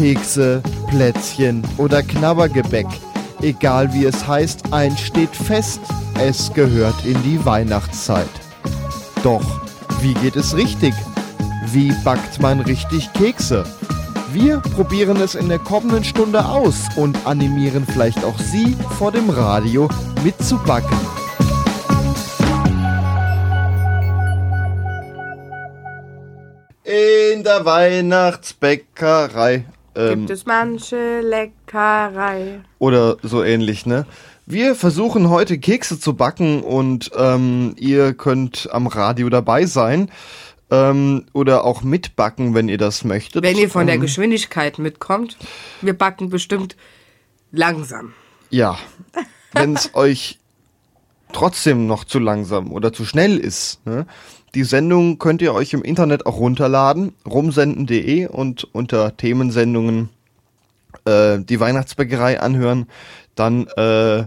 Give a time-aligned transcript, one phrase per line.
[0.00, 2.86] Kekse, Plätzchen oder Knabbergebäck.
[3.42, 5.82] Egal wie es heißt, eins steht fest,
[6.18, 8.30] es gehört in die Weihnachtszeit.
[9.22, 9.44] Doch,
[10.00, 10.94] wie geht es richtig?
[11.66, 13.64] Wie backt man richtig Kekse?
[14.32, 19.28] Wir probieren es in der kommenden Stunde aus und animieren vielleicht auch Sie vor dem
[19.28, 19.86] Radio
[20.24, 20.96] mitzubacken.
[26.84, 29.66] In der Weihnachtsbäckerei.
[29.94, 32.60] Ähm, Gibt es manche Leckerei.
[32.78, 34.06] oder so ähnlich, ne?
[34.46, 40.10] Wir versuchen heute Kekse zu backen und ähm, ihr könnt am Radio dabei sein
[40.70, 43.42] ähm, oder auch mitbacken, wenn ihr das möchtet.
[43.44, 45.36] Wenn ihr von der Ähm, Geschwindigkeit mitkommt,
[45.82, 46.76] wir backen bestimmt
[47.52, 48.12] langsam.
[48.50, 48.76] Ja,
[49.52, 50.38] wenn es euch
[51.32, 54.06] trotzdem noch zu langsam oder zu schnell ist, ne?
[54.54, 60.08] Die Sendung könnt ihr euch im Internet auch runterladen, rumsenden.de und unter Themensendungen
[61.04, 62.86] äh, die Weihnachtsbäckerei anhören,
[63.34, 64.24] dann äh,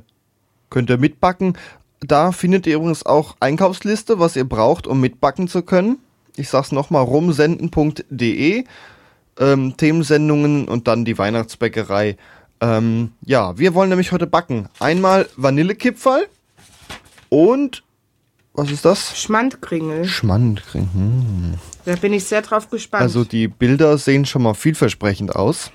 [0.69, 1.57] könnt ihr mitbacken.
[1.99, 5.99] Da findet ihr übrigens auch Einkaufsliste, was ihr braucht, um mitbacken zu können.
[6.35, 8.63] Ich sag's nochmal, rumsenden.de,
[9.39, 12.17] ähm, Themensendungen und dann die Weihnachtsbäckerei.
[12.59, 14.67] Ähm, ja, wir wollen nämlich heute backen.
[14.79, 16.27] Einmal Vanillekipferl
[17.29, 17.83] und
[18.53, 19.17] was ist das?
[19.17, 20.05] Schmandkringel.
[20.05, 20.89] Schmandkring.
[20.93, 21.53] Hm.
[21.85, 23.01] Da bin ich sehr drauf gespannt.
[23.01, 25.71] Also die Bilder sehen schon mal vielversprechend aus.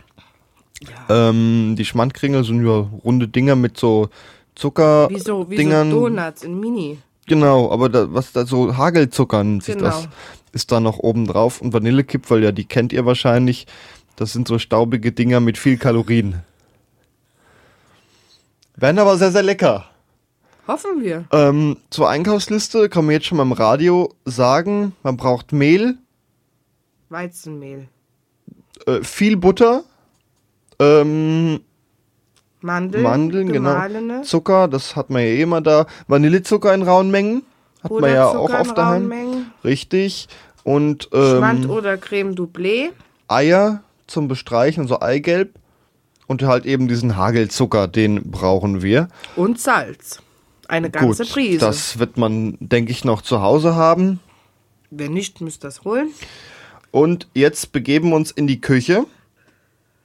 [1.09, 4.11] Ähm, die Schmandkringel sind ja runde Dinger mit so
[4.55, 5.91] Zucker wie so, wie Dingern.
[5.91, 6.98] so Donuts in Mini.
[7.27, 9.89] Genau, aber da, was da so Hagelzucker nennt sich Genau.
[9.89, 10.09] das,
[10.53, 11.61] ist da noch oben drauf.
[11.61, 13.67] Und Vanillekipferl, ja, die kennt ihr wahrscheinlich.
[14.17, 16.42] Das sind so staubige Dinger mit viel Kalorien.
[18.77, 19.85] Werden aber sehr, sehr lecker.
[20.69, 21.24] Hoffen wir.
[21.33, 25.97] Ähm, zur Einkaufsliste kann man jetzt schon mal im Radio sagen, man braucht Mehl,
[27.08, 27.88] Weizenmehl.
[28.86, 29.83] äh, viel Butter,
[30.78, 31.61] ähm,
[32.61, 33.02] Mandeln.
[33.02, 34.22] Mandeln, genau.
[34.22, 35.86] Zucker, das hat man ja eh immer da.
[36.08, 37.42] Vanillezucker in rauen Mengen.
[37.83, 39.02] Hat man ja auch oft daheim.
[39.02, 39.52] rauen Mengen.
[39.64, 40.28] Richtig.
[40.64, 42.90] Und Schmand ähm, oder Creme Doublé.
[43.28, 45.55] Eier zum Bestreichen, so Eigelb.
[46.27, 49.08] Und halt eben diesen Hagelzucker, den brauchen wir.
[49.36, 50.20] Und Salz.
[50.68, 51.58] Eine ganze Gut, Prise.
[51.58, 54.20] das wird man, denke ich, noch zu Hause haben.
[54.90, 56.11] Wenn nicht, müsst ihr das holen.
[56.90, 59.07] Und jetzt begeben wir uns in die Küche.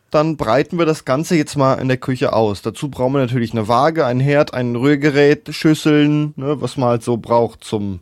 [0.10, 2.62] Dann breiten wir das Ganze jetzt mal in der Küche aus.
[2.62, 7.04] Dazu brauchen wir natürlich eine Waage, ein Herd, ein Rührgerät, Schüsseln, ne, was man halt
[7.04, 8.00] so braucht zum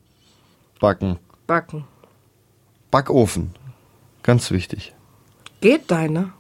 [0.80, 1.18] Backen.
[1.48, 1.86] Backen.
[2.92, 3.56] Backofen.
[4.24, 4.94] Ganz wichtig.
[5.62, 6.34] Geht deine?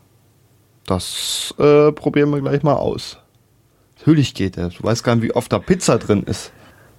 [0.85, 3.17] Das äh, probieren wir gleich mal aus.
[4.01, 4.69] Natürlich geht er.
[4.69, 6.51] Du weißt gar nicht, wie oft da Pizza drin ist.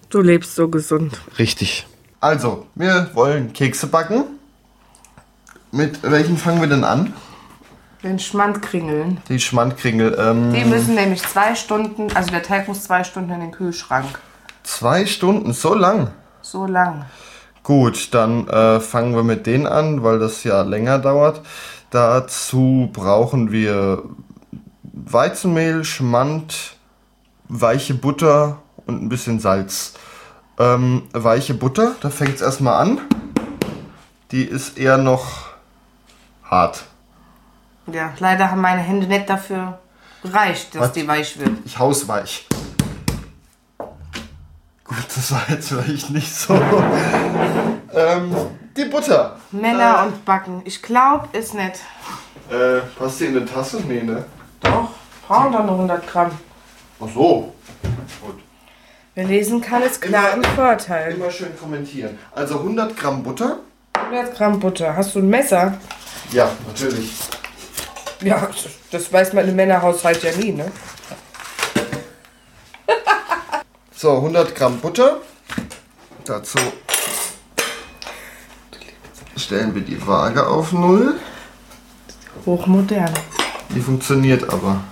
[0.08, 1.20] Du lebst so gesund.
[1.38, 1.86] Richtig.
[2.20, 4.24] Also, wir wollen Kekse backen.
[5.72, 7.12] Mit welchen fangen wir denn an?
[8.04, 9.18] Den Schmandkringeln.
[9.28, 10.16] Die Schmandkringel.
[10.18, 14.06] Ähm, Die müssen nämlich zwei Stunden, also der Teig muss zwei Stunden in den Kühlschrank.
[14.62, 16.10] zwei Stunden, so lang.
[16.40, 17.04] So lang.
[17.64, 21.40] Gut, dann äh, fangen wir mit denen an, weil das ja länger dauert.
[21.90, 24.02] Dazu brauchen wir
[24.92, 26.76] Weizenmehl, Schmand,
[27.52, 29.94] weiche Butter und ein bisschen Salz.
[30.58, 33.00] Ähm, weiche Butter, da fängt es erstmal an.
[34.30, 35.50] Die ist eher noch
[36.44, 36.84] hart.
[37.92, 39.78] Ja, leider haben meine Hände nicht dafür
[40.22, 40.92] gereicht, dass Was?
[40.92, 41.50] die weich wird.
[41.64, 42.46] Ich haus weich.
[44.84, 46.54] Gut, das war jetzt vielleicht nicht so.
[47.92, 48.34] ähm,
[48.76, 49.36] die Butter.
[49.50, 50.62] Männer und Backen.
[50.64, 51.80] Ich glaube, ist nicht.
[52.50, 53.82] Äh, passt die in eine Tasse?
[53.86, 54.24] Nee, ne?
[54.60, 54.90] Doch,
[55.26, 56.30] brauchen doch nur 100 Gramm.
[57.04, 57.52] Ach so.
[58.20, 58.38] Gut.
[59.14, 61.12] Wer lesen kann, ist klar Immer- ein Vorteil.
[61.14, 62.18] Immer schön kommentieren.
[62.32, 63.58] Also 100 Gramm Butter.
[63.94, 64.96] 100 Gramm Butter.
[64.96, 65.78] Hast du ein Messer?
[66.30, 67.12] Ja, natürlich.
[68.22, 68.48] Ja,
[68.90, 70.70] das weiß man im Männerhaushalt ja nie, ne?
[73.94, 75.18] So, 100 Gramm Butter.
[76.24, 76.58] Dazu
[79.36, 81.20] stellen wir die Waage auf Null.
[82.46, 83.12] Hochmodern.
[83.74, 84.82] Die funktioniert aber.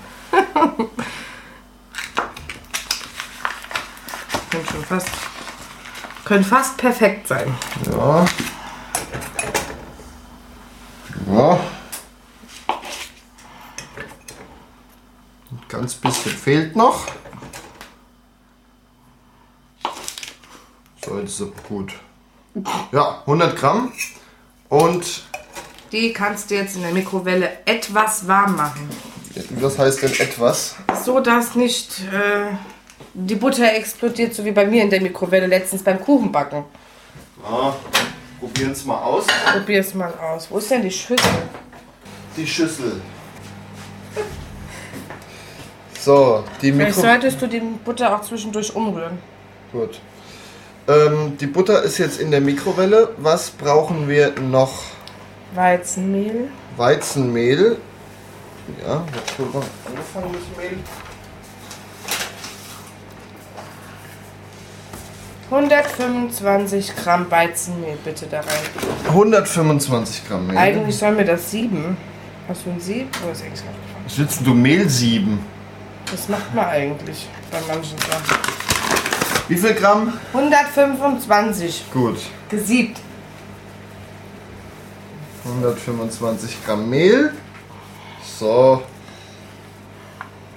[4.51, 5.09] Können schon fast.
[6.25, 7.55] Können fast perfekt sein.
[7.93, 8.27] Ja.
[11.33, 11.61] Ja.
[15.53, 17.07] Ein ganz bisschen fehlt noch.
[21.05, 21.93] So, jetzt ist sie gut.
[22.91, 23.93] Ja, 100 Gramm.
[24.69, 25.23] Und
[25.93, 28.89] Die kannst du jetzt in der Mikrowelle etwas warm machen.
[29.51, 30.75] was heißt denn etwas?
[31.05, 32.57] So dass nicht äh,
[33.15, 36.65] die Butter explodiert, so wie bei mir in der Mikrowelle letztens beim Kuchenbacken.
[37.43, 37.75] Ja,
[38.39, 39.27] probieren es mal aus.
[39.53, 40.51] Probier's mal aus.
[40.51, 41.43] Wo ist denn die Schüssel?
[42.37, 43.01] Die Schüssel.
[45.99, 47.09] So, die Vielleicht Mikro...
[47.09, 49.19] solltest du die Butter auch zwischendurch umrühren.
[49.73, 50.01] Gut.
[50.89, 53.11] Ähm, die Butter ist jetzt in der Mikrowelle.
[53.19, 54.83] Was brauchen wir noch?
[55.55, 56.49] Weizenmehl.
[56.77, 57.77] Weizenmehl.
[58.83, 60.79] Ja, jetzt haben wir angefangen mit Mehl.
[65.51, 69.09] 125 Gramm Weizenmehl bitte da rein.
[69.09, 70.57] 125 Gramm Mehl.
[70.57, 71.97] Eigentlich sollen wir das sieben.
[72.49, 73.09] Hast du ein Sieb?
[73.25, 73.69] Wo ist extra?
[74.05, 75.45] Was willst du Mehl sieben?
[76.09, 78.39] Das macht man eigentlich bei manchen Sachen.
[79.49, 80.13] Wie viel Gramm?
[80.33, 82.19] 125 Gut.
[82.49, 83.01] gesiebt.
[85.45, 87.33] 125 Gramm Mehl.
[88.39, 88.83] So.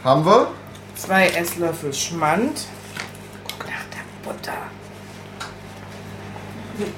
[0.04, 0.48] Haben wir?
[0.96, 2.66] Zwei Esslöffel Schmand.
[3.48, 4.54] Guck nach der Butter.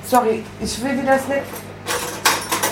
[0.08, 1.42] Sorry, ich will dir das nicht.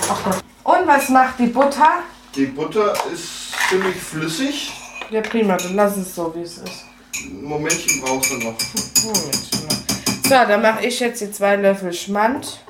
[0.10, 0.44] Ach Gott.
[0.64, 2.04] Und was macht die Butter?
[2.36, 4.72] Die Butter ist ziemlich flüssig.
[5.10, 6.86] Ja prima, dann lass es so, wie es ist.
[7.26, 8.56] Ein Momentchen brauchst du noch.
[9.04, 9.60] Momentchen.
[10.24, 12.62] So, dann mache ich jetzt die zwei Löffel Schmand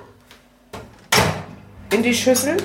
[1.92, 2.58] in die Schüssel.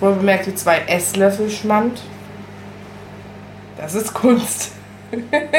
[0.00, 2.02] Wohl bemerkt die zwei Esslöffel Schmand.
[3.76, 4.72] Das ist Kunst.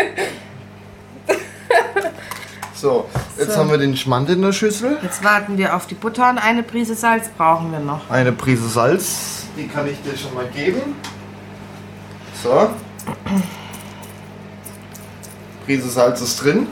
[2.83, 3.59] So, jetzt So.
[3.59, 4.97] haben wir den Schmand in der Schüssel.
[5.01, 8.09] Jetzt warten wir auf die Butter und eine Prise Salz brauchen wir noch.
[8.09, 10.81] Eine Prise Salz, die kann ich dir schon mal geben.
[12.43, 12.71] So.
[15.65, 16.67] Prise Salz ist drin.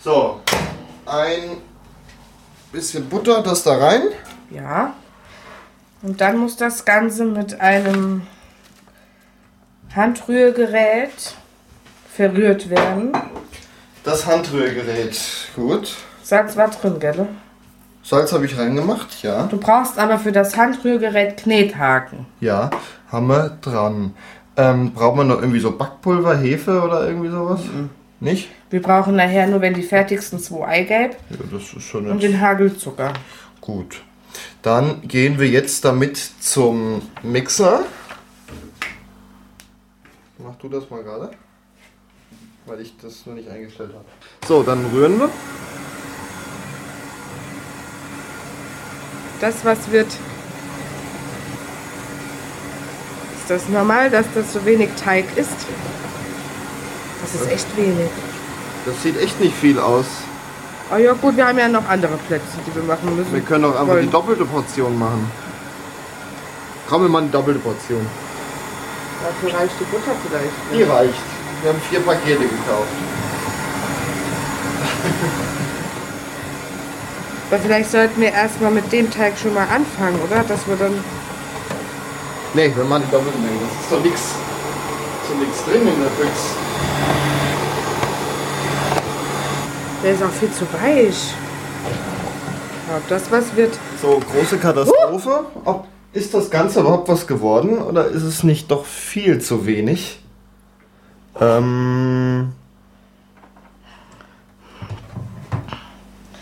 [0.00, 0.40] So,
[1.06, 1.58] ein
[2.72, 4.02] bisschen Butter, das da rein.
[4.50, 4.92] Ja.
[6.02, 8.22] Und dann muss das Ganze mit einem
[9.94, 11.34] Handrührgerät
[12.12, 13.12] verrührt werden.
[14.02, 15.18] Das Handrührgerät.
[15.54, 15.94] Gut.
[16.22, 17.26] Salz war drin, gell?
[18.02, 19.44] Salz habe ich reingemacht, ja.
[19.46, 22.26] Du brauchst aber für das Handrührgerät Knethaken.
[22.40, 22.70] Ja,
[23.10, 24.14] haben wir dran.
[24.56, 27.60] Ähm, braucht man noch irgendwie so Backpulver, Hefe oder irgendwie sowas?
[28.20, 28.48] Nicht?
[28.70, 32.40] Wir brauchen nachher nur, wenn die fertigsten zwei Eigelb Ja, das ist schon und den
[32.40, 33.12] Hagelzucker.
[33.60, 34.02] gut.
[34.62, 37.84] Dann gehen wir jetzt damit zum Mixer.
[40.44, 41.30] Mach du das mal gerade.
[42.66, 44.04] Weil ich das noch nicht eingestellt habe.
[44.46, 45.30] So, dann rühren wir.
[49.40, 50.06] Das, was wird.
[50.06, 50.18] Ist
[53.48, 55.48] das normal, dass das so wenig Teig ist?
[57.22, 58.10] Das ist echt wenig.
[58.84, 60.04] Das sieht echt nicht viel aus.
[60.92, 63.32] Oh ja, gut, wir haben ja noch andere Plätze, die wir machen müssen.
[63.32, 64.04] Wir können auch einfach Wollen.
[64.04, 65.30] die doppelte Portion machen.
[66.86, 68.06] Komm, wir machen die doppelte Portion.
[69.24, 70.52] Dafür reicht die Butter vielleicht.
[70.74, 71.14] Die reicht.
[71.62, 72.92] Wir haben vier Pakete gekauft.
[77.50, 80.42] Aber vielleicht sollten wir erstmal mit dem Teig schon mal anfangen, oder?
[80.42, 80.92] Dass wir dann.
[82.52, 83.60] Nee, wir machen die doppelte Menge.
[83.62, 84.34] Das ist doch nichts.
[85.28, 86.54] Doch nichts drin in der Büchse.
[90.02, 91.34] Der ist auch viel zu weich.
[92.94, 93.72] Ob das was wird?
[94.02, 95.46] So, große Katastrophe.
[95.64, 100.20] Ob, ist das Ganze überhaupt was geworden oder ist es nicht doch viel zu wenig?
[101.40, 102.52] Ähm.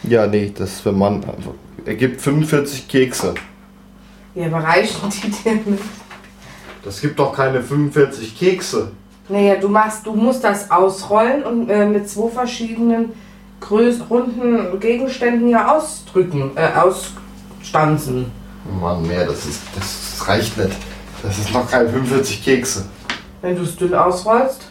[0.03, 1.55] Ja, nee, das wenn man einfach.
[1.87, 3.35] ergibt 45 Kekse.
[4.35, 5.83] Ja, aber reichen die dir nicht?
[6.85, 8.93] Das gibt doch keine 45 Kekse.
[9.29, 13.13] Naja, du machst, du musst das ausrollen und äh, mit zwei verschiedenen
[13.61, 18.42] Größ runden Gegenständen ja ausdrücken, äh, ausstanzen.
[18.81, 19.61] Mann, mehr, das ist.
[19.75, 20.77] Das reicht nicht.
[21.23, 22.87] Das ist noch keine 45 Kekse.
[23.41, 24.69] Wenn du es dünn ausrollst.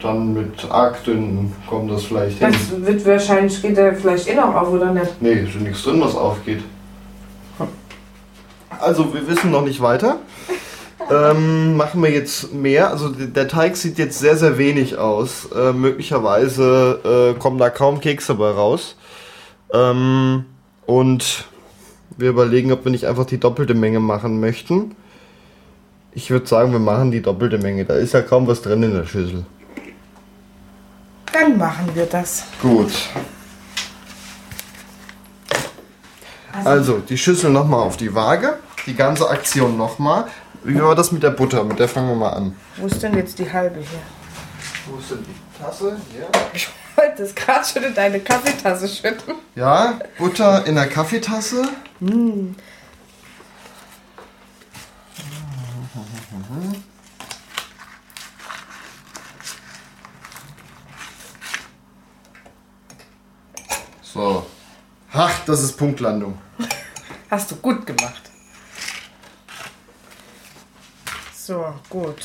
[0.00, 2.52] Dann mit arg dünn kommt das vielleicht hin.
[2.52, 5.20] Das wird wahrscheinlich, geht der vielleicht eh noch auf, oder nicht?
[5.20, 6.62] Nee, ist nichts drin, was aufgeht.
[8.80, 10.16] Also, wir wissen noch nicht weiter.
[11.10, 12.90] Ähm, machen wir jetzt mehr.
[12.90, 15.48] Also, der Teig sieht jetzt sehr, sehr wenig aus.
[15.54, 18.96] Äh, möglicherweise äh, kommen da kaum Kekse bei raus.
[19.72, 20.44] Ähm,
[20.86, 21.46] und
[22.16, 24.94] wir überlegen, ob wir nicht einfach die doppelte Menge machen möchten.
[26.12, 27.84] Ich würde sagen, wir machen die doppelte Menge.
[27.84, 29.44] Da ist ja kaum was drin in der Schüssel.
[31.32, 32.44] Dann machen wir das.
[32.62, 32.92] Gut.
[36.62, 38.58] Also, die Schüssel nochmal auf die Waage.
[38.86, 40.26] Die ganze Aktion nochmal.
[40.64, 41.62] Wie war das mit der Butter?
[41.62, 42.56] Mit der fangen wir mal an.
[42.78, 44.00] Wo ist denn jetzt die halbe hier?
[44.86, 45.98] Wo ist denn die Tasse?
[46.10, 46.26] Hier?
[46.54, 49.34] Ich wollte es gerade schon in deine Kaffeetasse schütten.
[49.54, 51.68] Ja, Butter in der Kaffeetasse.
[52.00, 52.52] Mm.
[64.00, 64.46] So.
[65.12, 66.38] Ach, das ist Punktlandung.
[67.30, 68.30] Hast du gut gemacht.
[71.46, 72.22] So, gut.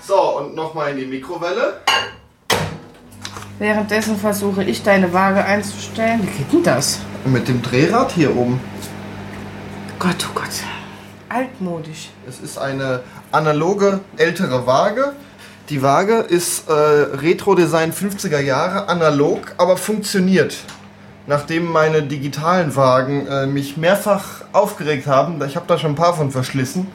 [0.00, 1.80] So, und nochmal in die Mikrowelle.
[3.58, 6.22] Währenddessen versuche ich deine Waage einzustellen.
[6.22, 7.00] Wie geht denn das?
[7.24, 8.60] Mit dem Drehrad hier oben.
[9.98, 10.62] Gott, oh Gott.
[11.28, 12.10] Altmodisch.
[12.28, 15.14] Es ist eine analoge ältere Waage.
[15.70, 20.58] Die Waage ist äh, Retro-Design 50er Jahre, analog, aber funktioniert.
[21.26, 26.14] Nachdem meine digitalen Wagen äh, mich mehrfach aufgeregt haben, ich habe da schon ein paar
[26.14, 26.86] von verschlissen,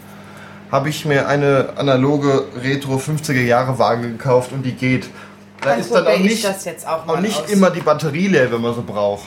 [0.72, 5.10] habe ich mir eine analoge Retro 50er Jahre Waage gekauft und die geht.
[5.62, 7.50] Da Dann ist dann auch nicht, das jetzt auch auch nicht aus.
[7.50, 9.26] immer die Batterie leer, wenn man so braucht.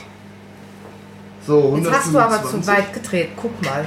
[1.45, 2.67] So, Jetzt hast du aber zu 125.
[2.69, 3.29] weit gedreht.
[3.37, 3.85] Guck mal.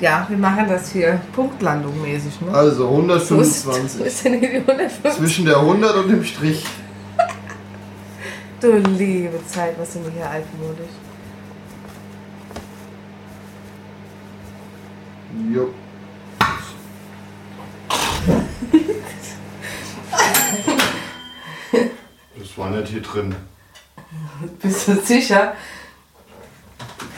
[0.00, 2.52] Ja, wir machen das hier Punktlandung mäßig, ne?
[2.52, 4.00] Also Wo ist, wo 125.
[4.06, 5.12] ist denn hier die 150?
[5.12, 6.64] Zwischen der 100 und dem Strich.
[8.60, 10.90] Du liebe Zeit, was sind wir hier altmodisch?
[15.50, 15.72] Jo.
[22.38, 23.34] Das war nicht hier drin.
[24.60, 25.54] Bist du sicher?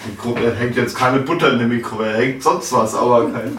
[0.06, 3.58] Mikro er hängt jetzt keine Butter in der Mikrowelle, hängt sonst was, aber kein.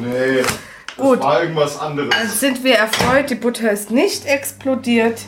[0.00, 0.42] Nee.
[0.42, 1.20] Das Gut.
[1.20, 2.14] war irgendwas anderes.
[2.14, 5.22] Also sind wir erfreut, die Butter ist nicht explodiert.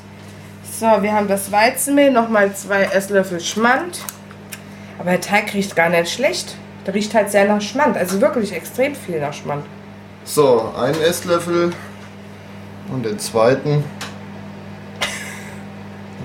[0.78, 4.00] So, wir haben das Weizenmehl, nochmal zwei Esslöffel Schmand.
[4.98, 6.54] Aber der Teig riecht gar nicht schlecht.
[6.84, 9.64] Der riecht halt sehr nach Schmand, also wirklich extrem viel nach Schmand.
[10.24, 11.72] So, einen Esslöffel
[12.92, 13.84] und den zweiten.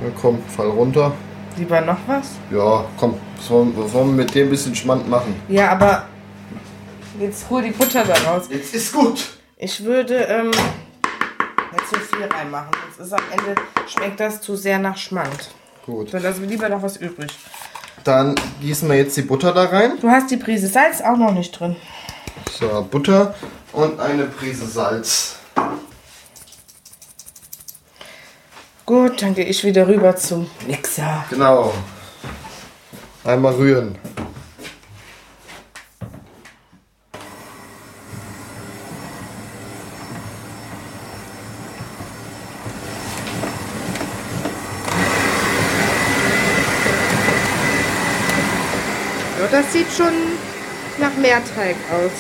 [0.03, 1.13] Na komm, fall runter.
[1.55, 2.31] Lieber noch was?
[2.51, 5.33] Ja, komm, was wollen, was wollen wir mit dem bisschen Schmand machen?
[5.47, 6.07] Ja, aber
[7.21, 8.47] jetzt hol die Butter da raus.
[8.49, 9.29] Jetzt ist gut.
[9.55, 14.79] Ich würde ähm, nicht so viel reinmachen, sonst ist am Ende schmeckt das zu sehr
[14.79, 15.49] nach Schmand.
[15.85, 16.13] Gut.
[16.13, 17.31] Dann lassen wir lieber noch was übrig.
[18.03, 19.93] Dann gießen wir jetzt die Butter da rein.
[19.99, 21.75] Du hast die Prise Salz auch noch nicht drin.
[22.51, 23.35] So, Butter
[23.73, 25.35] und eine Prise Salz.
[28.85, 31.25] Gut, dann gehe ich wieder rüber zum Mixer.
[31.29, 31.73] Genau.
[33.23, 33.97] Einmal rühren.
[49.95, 50.13] Schon
[50.97, 52.11] nach Meerteig aus.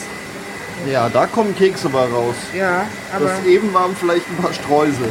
[0.91, 2.35] Ja, da kommen Kekse bei raus.
[2.57, 5.09] Ja, aber Das eben waren vielleicht ein paar Streusel.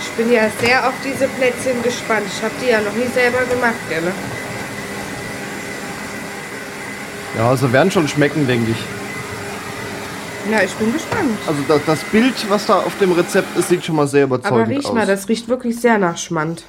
[0.00, 2.26] ich bin ja sehr auf diese Plätzchen gespannt.
[2.28, 4.12] Ich habe die ja noch nie selber gemacht, gell?
[7.36, 9.03] Ja, also werden schon schmecken, denke ich.
[10.50, 11.38] Ja, ich bin gespannt.
[11.46, 14.60] Also das, das Bild, was da auf dem Rezept ist, sieht schon mal sehr überzeugend
[14.62, 14.92] Aber riech aus.
[14.92, 16.64] mal, das riecht wirklich sehr nach Schmand.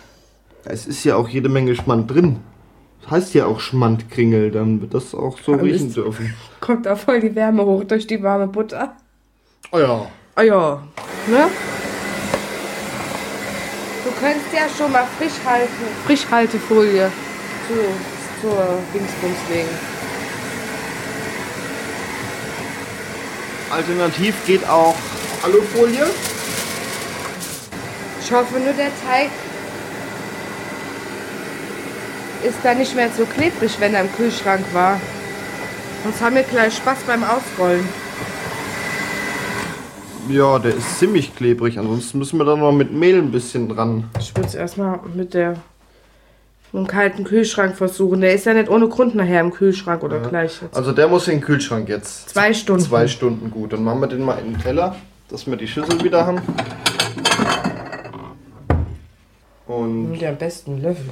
[0.63, 2.39] es ist ja auch jede Menge Schmand drin.
[3.01, 6.34] Das heißt ja auch Schmandkringel, dann wird das auch so Aber riechen dürfen.
[6.62, 8.96] Kommt da voll die Wärme hoch durch die warme Butter.
[9.72, 10.08] Oh ja.
[10.38, 10.84] Oh ja,
[11.27, 11.48] ne?
[14.03, 15.67] Du könntest ja schon mal Frischhalte,
[16.05, 17.12] Frischhaltefolie
[17.67, 17.74] zu,
[18.41, 18.58] zur
[18.94, 19.95] Dingsbums legen.
[23.72, 24.95] Alternativ geht auch
[25.43, 26.05] Alufolie.
[28.22, 29.29] Ich hoffe nur, der Teig
[32.43, 35.00] ist da nicht mehr so klebrig, wenn er im Kühlschrank war.
[36.03, 37.88] Sonst haben wir gleich Spaß beim Ausrollen.
[40.29, 41.77] Ja, der ist ziemlich klebrig.
[41.77, 44.10] Ansonsten müssen wir da noch mit Mehl ein bisschen dran.
[44.19, 45.57] Ich würde es erstmal mit der
[46.75, 48.20] mit dem kalten Kühlschrank versuchen.
[48.20, 50.75] Der ist ja nicht ohne Grund nachher im Kühlschrank oder gleich jetzt.
[50.75, 52.29] Also der muss in den Kühlschrank jetzt.
[52.29, 52.84] Zwei Stunden.
[52.84, 53.72] Zwei Stunden gut.
[53.72, 54.98] Dann machen wir den mal in den Teller,
[55.29, 56.41] dass wir die Schüssel wieder haben.
[59.67, 61.10] Und Mit am besten einen Löffel.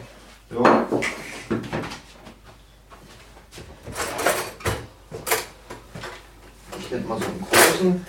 [0.53, 0.85] ja.
[6.77, 8.05] Ich hätte mal so einen großen.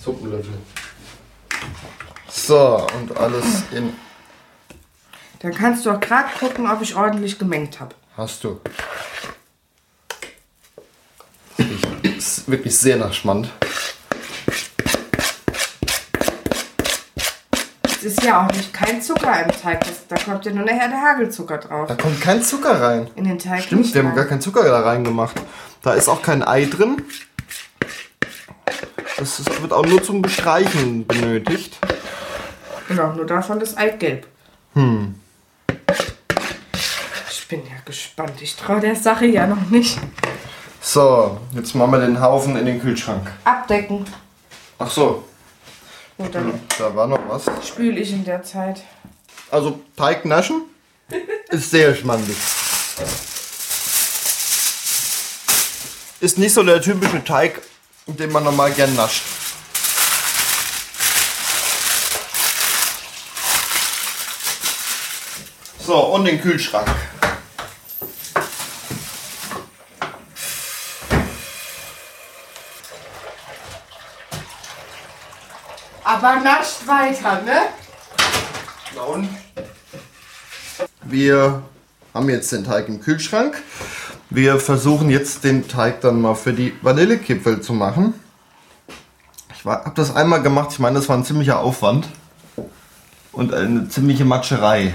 [0.00, 0.54] Suppenlöffel.
[2.46, 3.92] So, und alles in.
[5.40, 7.96] Dann kannst du auch gerade gucken, ob ich ordentlich gemengt habe.
[8.16, 8.60] Hast du.
[12.02, 13.50] Ist wirklich sehr nach Schmand.
[17.82, 19.80] Es ist ja auch nicht kein Zucker im Teig.
[19.80, 21.88] Das, da kommt ja nur nachher der Hagelzucker drauf.
[21.88, 23.10] Da kommt kein Zucker rein.
[23.16, 23.64] In den Teig.
[23.64, 24.16] Stimmt, wir haben rein.
[24.16, 25.34] gar keinen Zucker da reingemacht.
[25.82, 27.02] Da ist auch kein Ei drin.
[29.16, 31.76] Das ist, wird auch nur zum Bestreichen benötigt.
[32.88, 34.26] Genau, nur davon das Eigelb.
[37.86, 38.42] gespannt.
[38.42, 39.98] Ich traue der Sache ja noch nicht.
[40.82, 43.30] So, jetzt machen wir den Haufen in den Kühlschrank.
[43.44, 44.04] Abdecken.
[44.78, 45.24] Ach so,
[46.18, 47.44] Und dann da war noch was.
[47.66, 48.82] spüle ich in der Zeit.
[49.50, 50.62] Also Teig naschen
[51.48, 52.36] ist sehr schmandig.
[56.20, 57.62] Ist nicht so der typische Teig,
[58.06, 59.22] den man normal gern nascht.
[65.86, 66.88] So, und den Kühlschrank.
[76.02, 77.52] Aber nascht weiter, ne?
[78.96, 79.28] Na und?
[81.04, 81.62] Wir
[82.12, 83.62] haben jetzt den Teig im Kühlschrank.
[84.28, 88.14] Wir versuchen jetzt den Teig dann mal für die Vanillekipfel zu machen.
[89.56, 90.70] Ich habe das einmal gemacht.
[90.72, 92.08] Ich meine, das war ein ziemlicher Aufwand
[93.30, 94.92] und eine ziemliche Matscherei.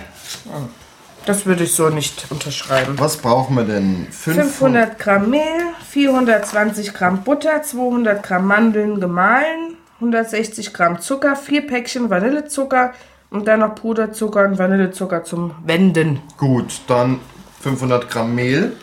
[1.26, 2.96] Das würde ich so nicht unterschreiben.
[2.98, 4.08] Was brauchen wir denn?
[4.10, 12.10] 500 Gramm Mehl, 420 Gramm Butter, 200 Gramm Mandeln gemahlen, 160 Gramm Zucker, 4 Päckchen
[12.10, 12.94] Vanillezucker
[13.30, 16.22] und dann noch Puderzucker und Vanillezucker zum Wenden.
[16.38, 17.20] Gut, dann
[17.62, 18.74] 500 Gramm Mehl.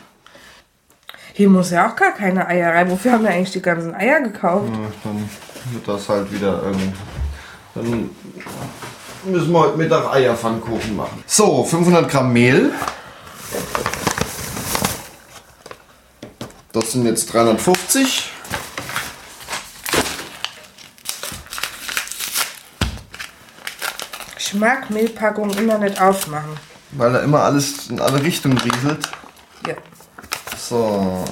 [1.32, 2.90] Hier muss ja auch gar keine Eier rein.
[2.90, 4.68] Wofür haben wir eigentlich die ganzen Eier gekauft?
[4.72, 5.28] Ja, Dann
[5.72, 6.92] wird das halt wieder irgendwie.
[7.74, 8.10] Dann
[9.24, 11.22] müssen wir heute Mittag Eierpfannkuchen machen.
[11.26, 12.72] So, 500 Gramm Mehl.
[16.72, 18.30] Das sind jetzt 350.
[24.38, 26.56] Ich mag Mehlpackungen immer nicht aufmachen.
[26.92, 29.10] Weil da immer alles in alle Richtungen rieselt.
[29.66, 29.74] Ja.
[30.56, 31.24] So.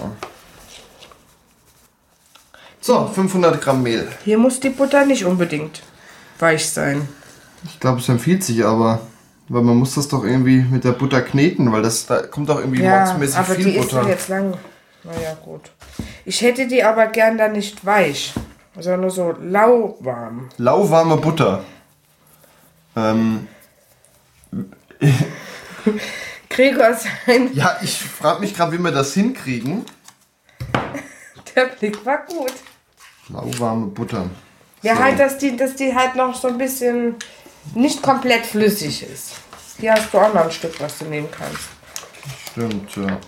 [2.80, 4.08] So, 500 Gramm Mehl.
[4.24, 5.82] Hier muss die Butter nicht unbedingt
[6.38, 7.08] weich sein.
[7.64, 9.00] Ich glaube, es empfiehlt sich aber.
[9.48, 12.58] Weil man muss das doch irgendwie mit der Butter kneten, weil das da kommt doch
[12.58, 14.00] irgendwie Ja, mordsmäßig aber viel die ist Butter.
[14.00, 14.54] dann jetzt lang.
[15.04, 15.70] Naja, gut.
[16.24, 18.34] Ich hätte die aber gern dann nicht weich,
[18.74, 20.48] sondern nur so lauwarm.
[20.58, 21.62] Lauwarme Butter.
[22.96, 23.46] Ähm,
[26.50, 29.84] Gregor sein, ja, ich frage mich gerade, wie wir das hinkriegen.
[31.54, 32.52] der Blick war gut.
[33.28, 34.28] Lauwarme Butter.
[34.82, 35.02] Ja, So.
[35.02, 37.16] halt, dass die, dass die halt noch so ein bisschen
[37.74, 39.32] nicht komplett flüssig ist.
[39.78, 41.68] Hier hast du auch noch ein Stück, was du nehmen kannst.
[42.50, 43.18] Stimmt, ja.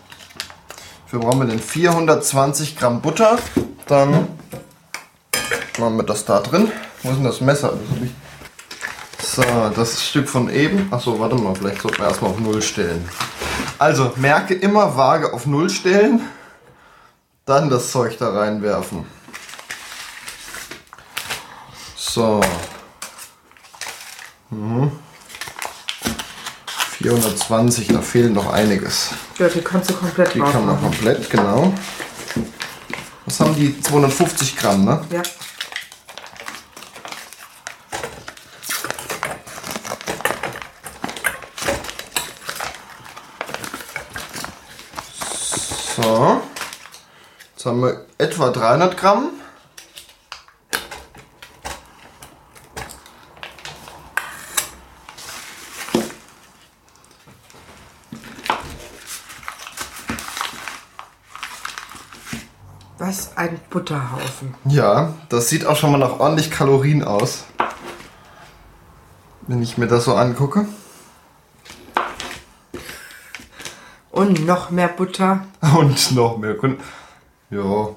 [1.05, 3.39] Dafür brauchen wir denn 420 Gramm Butter.
[3.87, 4.29] Dann
[5.79, 6.71] machen wir das da drin.
[7.03, 7.75] Wo ist denn das Messer?
[9.19, 10.93] Das So, das Stück von eben.
[10.93, 13.09] Achso, warte mal, vielleicht sollten wir erstmal auf Null stellen.
[13.79, 16.23] Also, merke immer Waage auf Null stellen.
[17.45, 19.07] Dann das Zeug da reinwerfen.
[21.95, 22.41] So.
[24.51, 24.93] Mhm.
[26.99, 29.11] 420, da fehlen noch einiges.
[29.39, 31.73] Ja, die kannst du komplett Die kann man komplett, genau.
[33.27, 33.81] Was haben die?
[33.81, 35.05] 250 Gramm, ne?
[35.11, 35.23] Ja.
[45.97, 46.41] So.
[47.55, 49.31] Jetzt haben wir etwa 300 Gramm.
[62.99, 64.55] Was ein Butterhaufen.
[64.65, 67.45] Ja, das sieht auch schon mal nach ordentlich Kalorien aus.
[69.47, 70.67] Wenn ich mir das so angucke.
[74.11, 75.45] Und noch mehr Butter.
[75.79, 76.57] Und noch mehr.
[77.51, 77.89] Ja.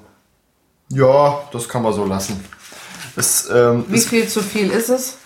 [0.88, 2.44] Ja, das kann man so lassen.
[3.16, 5.18] Es ähm, Wie viel zu viel ist es?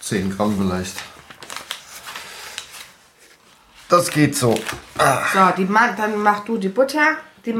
[0.00, 0.96] 10 Gramm vielleicht.
[3.88, 4.54] Das geht so.
[4.54, 7.16] So, die Man dann mach du die Butter.
[7.44, 7.52] Die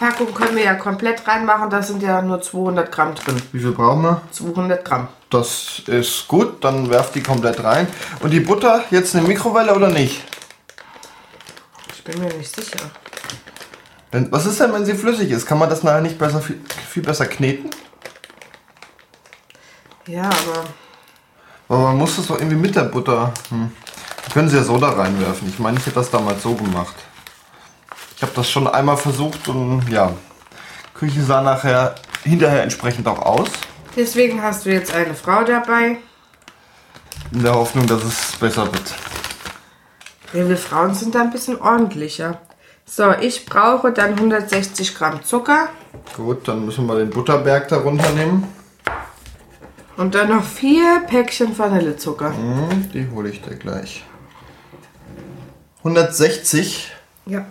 [0.00, 1.70] Mandelpackung können wir ja komplett reinmachen.
[1.70, 3.40] Da sind ja nur 200 Gramm drin.
[3.52, 4.22] Wie viel brauchen wir?
[4.30, 5.08] 200 Gramm.
[5.30, 7.86] Das ist gut, dann werft die komplett rein.
[8.20, 10.22] Und die Butter jetzt eine Mikrowelle oder nicht?
[11.94, 12.78] Ich bin mir nicht sicher.
[14.12, 15.46] Wenn, was ist denn, wenn sie flüssig ist?
[15.46, 17.70] Kann man das nachher nicht besser, viel, viel besser kneten?
[20.06, 20.64] Ja, aber
[21.68, 23.32] Aber man muss das doch irgendwie mit der Butter.
[23.48, 23.72] Hm.
[24.32, 25.48] Können sie ja so da reinwerfen.
[25.48, 26.94] Ich meine, ich hätte das damals so gemacht.
[28.24, 30.10] Ich habe das schon einmal versucht und ja.
[30.94, 33.50] Küche sah nachher hinterher entsprechend auch aus.
[33.96, 35.98] deswegen hast du jetzt eine Frau dabei.
[37.32, 38.94] In der Hoffnung, dass es besser wird.
[40.32, 42.40] Ja, wir Frauen sind da ein bisschen ordentlicher.
[42.86, 45.68] So, ich brauche dann 160 Gramm Zucker
[46.16, 48.46] Gut, dann müssen wir den Butterberg da runternehmen.
[49.98, 52.34] und dann noch vier Päckchen Vanillezucker.
[52.34, 54.02] Hm, die hole ich dir gleich.
[55.80, 56.90] 160.
[57.26, 57.44] Ja.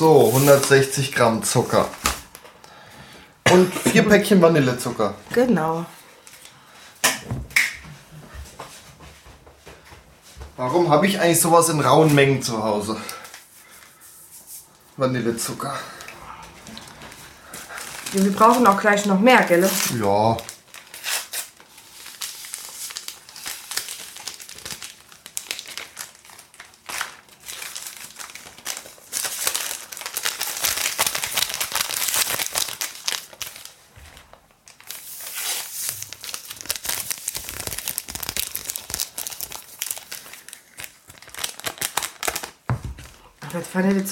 [0.00, 1.86] So, 160 Gramm Zucker.
[3.50, 5.12] Und vier Päckchen Vanillezucker.
[5.34, 5.84] Genau.
[10.56, 12.96] Warum habe ich eigentlich sowas in rauen Mengen zu Hause?
[14.96, 15.74] Vanillezucker.
[18.12, 19.68] Wir brauchen auch gleich noch mehr, gell?
[20.00, 20.38] Ja.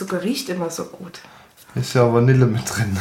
[0.00, 1.20] Vanillezucker riecht immer so gut.
[1.74, 2.96] Ist ja Vanille mit drin.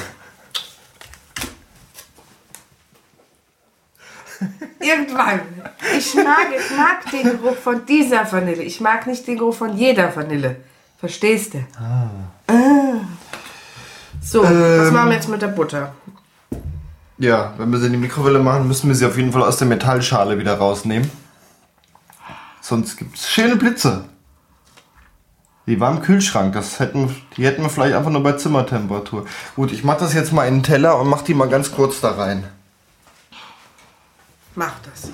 [4.79, 5.41] Irgendwann.
[5.97, 8.63] Ich mag, ich mag den Geruch von dieser Vanille.
[8.63, 10.57] Ich mag nicht den Geruch von jeder Vanille.
[10.99, 11.59] Verstehst du?
[11.79, 12.09] Ah.
[14.21, 14.93] So, was Ähm.
[14.93, 15.93] machen wir jetzt mit der Butter?
[17.17, 19.57] Ja, wenn wir sie in die Mikrowelle machen, müssen wir sie auf jeden Fall aus
[19.57, 21.09] der Metallschale wieder rausnehmen.
[22.61, 24.05] Sonst gibt es schöne Blitze.
[25.67, 26.53] Die war im Kühlschrank.
[26.53, 29.25] Das hätten, die hätten wir vielleicht einfach nur bei Zimmertemperatur.
[29.55, 31.99] Gut, ich mache das jetzt mal in den Teller und mache die mal ganz kurz
[31.99, 32.45] da rein.
[34.55, 35.11] Mach das.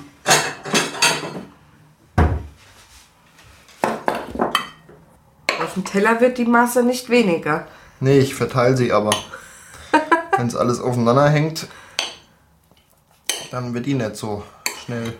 [5.59, 7.67] Auf dem Teller wird die Masse nicht weniger.
[7.99, 9.11] Nee, ich verteile sie aber.
[10.37, 11.67] Wenn es alles aufeinander hängt,
[13.49, 14.43] dann wird die nicht so
[14.85, 15.13] schnell.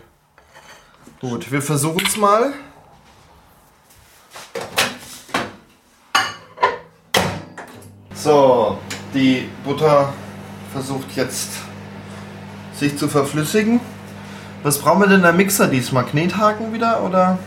[1.20, 2.54] Gut, wir versuchen es mal.
[8.24, 8.78] So,
[9.12, 10.14] die Butter
[10.72, 11.50] versucht jetzt
[12.74, 13.80] sich zu verflüssigen.
[14.62, 16.06] Was brauchen wir denn der Mixer diesmal?
[16.06, 17.38] Knethaken wieder oder?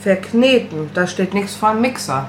[0.00, 2.28] Verkneten, da steht nichts von Mixer.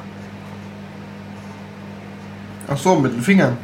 [2.71, 3.57] Ach so, mit den Fingern.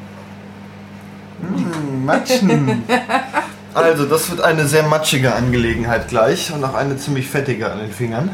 [1.40, 2.84] Hm, matschen.
[3.76, 7.92] Also, das wird eine sehr matschige Angelegenheit gleich und auch eine ziemlich fettige an den
[7.92, 8.30] Fingern.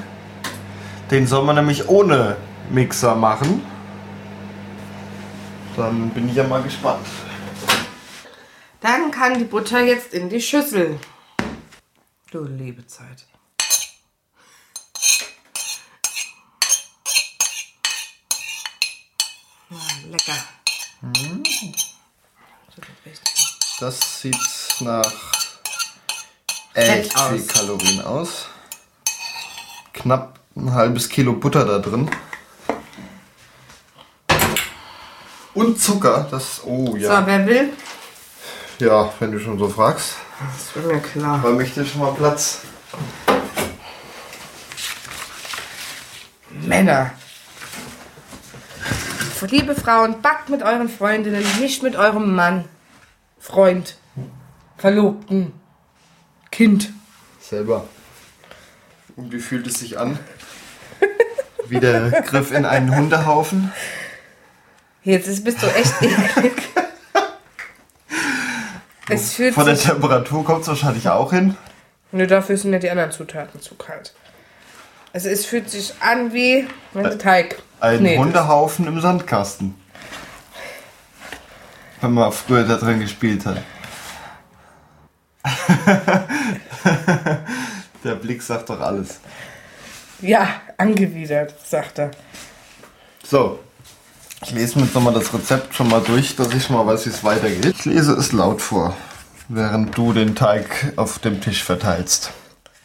[1.10, 2.36] Den soll man nämlich ohne
[2.72, 3.62] Mixer machen.
[5.76, 7.06] Dann bin ich ja mal gespannt.
[8.80, 11.00] Dann kann die Butter jetzt in die Schüssel.
[12.32, 13.26] Du liebe Zeit.
[19.70, 19.76] Ah,
[20.10, 20.36] lecker.
[21.04, 21.96] Richtig.
[23.80, 24.38] Das sieht
[24.82, 25.12] nach
[26.74, 28.48] echt viel Kalorien aus.
[29.94, 32.10] Knapp ein halbes Kilo Butter da drin.
[35.54, 37.20] Und Zucker, das, oh ja.
[37.20, 37.74] So, wer will?
[38.80, 40.16] Ja, wenn du schon so fragst.
[40.40, 41.60] Das wird mir klar.
[41.60, 42.62] Ich dir schon mal Platz.
[46.50, 47.12] Männer.
[49.50, 52.66] Liebe Frauen, backt mit euren Freundinnen, nicht mit eurem Mann,
[53.40, 53.98] Freund,
[54.78, 55.54] Verlobten,
[56.52, 56.92] Kind.
[57.40, 57.86] Selber.
[59.16, 60.20] Und wie fühlt es sich an?
[61.68, 63.72] Wie der Griff in einen Hundehaufen.
[65.04, 66.54] Jetzt ist, bist du echt eklig.
[69.10, 69.88] Es fühlt Von der sich...
[69.88, 71.58] Temperatur kommt es wahrscheinlich auch hin.
[72.14, 74.14] Nur dafür sind ja die anderen Zutaten zu kalt.
[75.12, 78.20] Also es fühlt sich an wie wenn der Teig Ein knetest.
[78.20, 79.76] Hundehaufen im Sandkasten.
[82.00, 83.58] Wenn man früher da drin gespielt hat.
[88.04, 89.20] der Blick sagt doch alles.
[90.22, 92.12] Ja, angewidert, sagt er.
[93.24, 93.60] So,
[94.44, 97.06] ich lese mir jetzt nochmal das Rezept schon mal durch, dass ich schon mal weiß,
[97.06, 97.66] wie es weitergeht.
[97.66, 98.96] Ich lese es laut vor,
[99.48, 102.32] während du den Teig auf dem Tisch verteilst.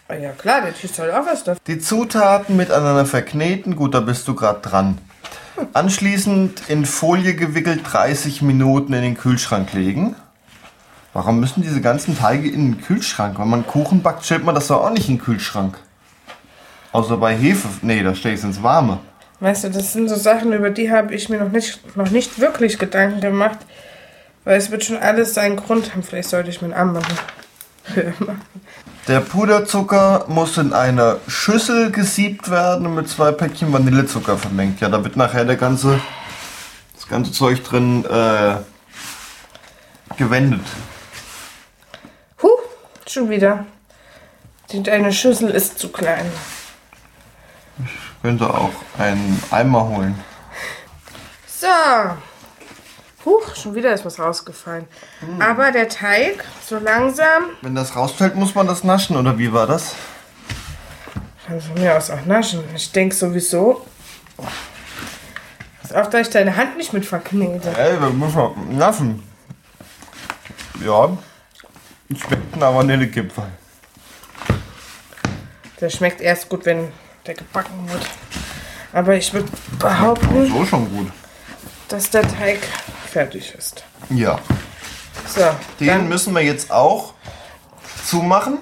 [0.09, 1.61] Ah Ja klar, der Tisch soll auch was dafür.
[1.67, 4.99] Die Zutaten miteinander verkneten, gut, da bist du gerade dran.
[5.73, 10.15] Anschließend in Folie gewickelt 30 Minuten in den Kühlschrank legen.
[11.15, 13.39] Warum müssen diese ganzen Teige in den Kühlschrank?
[13.39, 15.79] Wenn man Kuchen backt, stellt man das doch auch nicht in den Kühlschrank.
[16.93, 17.69] Außer bei Hefe.
[17.81, 18.99] Nee, da stelle ich es ins Warme.
[19.41, 22.41] Weißt du, das sind so Sachen, über die habe ich mir noch nicht, noch nicht
[22.41, 23.59] wirklich Gedanken gemacht.
[24.45, 26.03] Weil es wird schon alles seinen Grund haben.
[26.03, 28.41] Vielleicht sollte ich mir einen Arm machen.
[29.09, 34.81] Der Puderzucker muss in einer Schüssel gesiebt werden und mit zwei Päckchen Vanillezucker vermengt.
[34.81, 36.01] Ja, da wird nachher der ganze,
[36.95, 38.57] das ganze Zeug drin äh,
[40.17, 40.63] gewendet.
[42.43, 42.49] Huh,
[43.07, 43.67] schon wieder.
[44.73, 46.27] Die deine Schüssel ist zu klein.
[48.27, 50.19] Könnte auch einen Eimer holen.
[51.47, 51.69] So.
[53.25, 54.89] Huch, schon wieder ist was rausgefallen.
[55.39, 59.69] Aber der Teig, so langsam, Wenn das rausfällt, muss man das naschen, oder wie war
[59.69, 59.95] das?
[61.47, 62.65] kann von mir aus auch naschen.
[62.75, 63.87] Ich denke sowieso.
[65.83, 67.79] Pass auf, dass ich deine Hand nicht mit verknete.
[67.79, 69.23] Ey, wir müssen naschen.
[70.85, 71.17] Ja.
[72.13, 73.53] Schmeckt nach Vanillekipferl.
[75.81, 76.89] Der schmeckt erst gut, wenn
[77.27, 78.07] der gebacken wird.
[78.93, 81.13] Aber ich würde behaupten, So schon gut.
[81.89, 82.61] dass der Teig
[83.11, 83.85] fertig ist.
[84.11, 84.39] Ja.
[85.35, 85.45] So,
[85.81, 87.15] Den müssen wir jetzt auch
[88.07, 88.59] zumachen.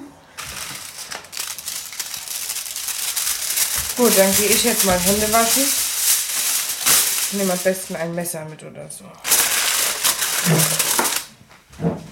[3.96, 5.62] gut, dann gehe ich jetzt mal Hände waschen.
[5.62, 9.04] Ich nehme am besten ein Messer mit oder so.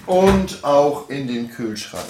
[0.05, 2.03] Und auch in den Kühlschrank.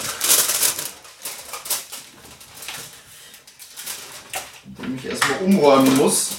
[4.64, 6.36] Den ich erstmal umräumen muss.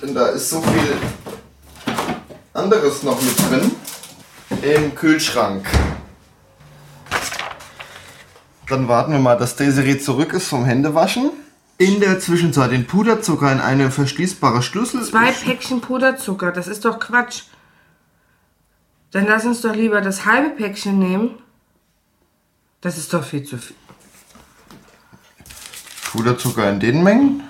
[0.00, 0.96] Denn da ist so viel
[2.52, 3.72] anderes noch mit drin.
[4.62, 5.66] Im Kühlschrank.
[8.68, 11.30] Dann warten wir mal, dass Desiree zurück ist vom Händewaschen.
[11.78, 15.02] In der Zwischenzeit den Puderzucker in eine verschließbare Schlüssel.
[15.02, 17.44] Zwei Päckchen Puderzucker, das ist doch Quatsch.
[19.12, 21.38] Dann lass uns doch lieber das halbe Päckchen nehmen.
[22.80, 23.76] Das ist doch viel zu viel.
[26.12, 27.49] Puderzucker in den Mengen.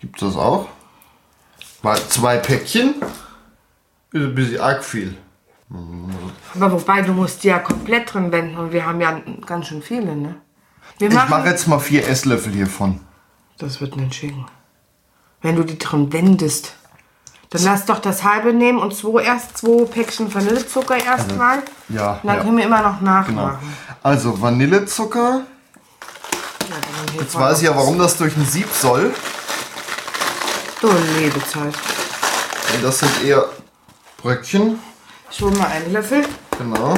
[0.00, 0.68] Gibt es das auch?
[1.82, 2.94] Mal zwei Päckchen.
[4.12, 5.16] Ist ein bisschen arg viel.
[6.54, 9.82] Aber wobei, du musst die ja komplett drin wenden und wir haben ja ganz schön
[9.82, 10.36] viele, ne?
[10.98, 13.00] Wir Ich mache jetzt mal vier Esslöffel hiervon.
[13.58, 14.46] Das wird nicht schicken.
[15.42, 16.74] Wenn du die drin wendest.
[17.50, 21.62] Dann lass doch das halbe nehmen und zwei erst zwei Päckchen Vanillezucker erstmal.
[21.88, 22.42] ja, Und dann ja.
[22.42, 23.10] können wir immer noch Genau.
[23.10, 23.58] nachmachen.
[24.02, 25.42] Also Vanillezucker.
[26.68, 29.14] Ja, Jetzt weiß ich ja, warum das durch ein Sieb soll.
[30.80, 30.86] Du
[31.18, 31.74] Lebezeit.
[32.72, 33.48] Und das sind eher
[34.22, 34.78] Bröckchen.
[35.28, 36.24] Ich hole mal einen Löffel.
[36.56, 36.94] Genau.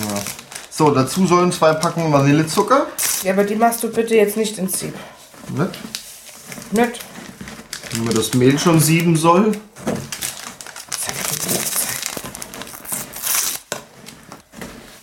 [0.00, 0.22] Ja.
[0.68, 2.88] So, dazu sollen zwei Packungen Vanillezucker.
[3.22, 4.94] Ja, aber die machst du bitte jetzt nicht ins Sieb.
[5.56, 5.70] Ne?
[6.72, 6.98] Nicht?
[7.92, 9.52] Wenn man das Mehl schon sieben soll.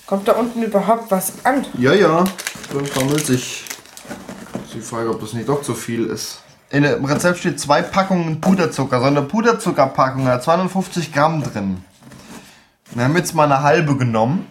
[0.06, 1.66] Kommt da unten überhaupt was an?
[1.78, 2.26] Ja, ja.
[2.74, 3.61] Dann vermüllt sich.
[4.72, 6.40] Ist die Frage, ob das nicht doch zu viel ist.
[6.70, 9.02] In dem Rezept steht zwei Packungen Puderzucker.
[9.02, 11.84] So eine Puderzuckerpackung hat 250 Gramm drin.
[12.92, 14.48] Wir haben jetzt mal eine halbe genommen,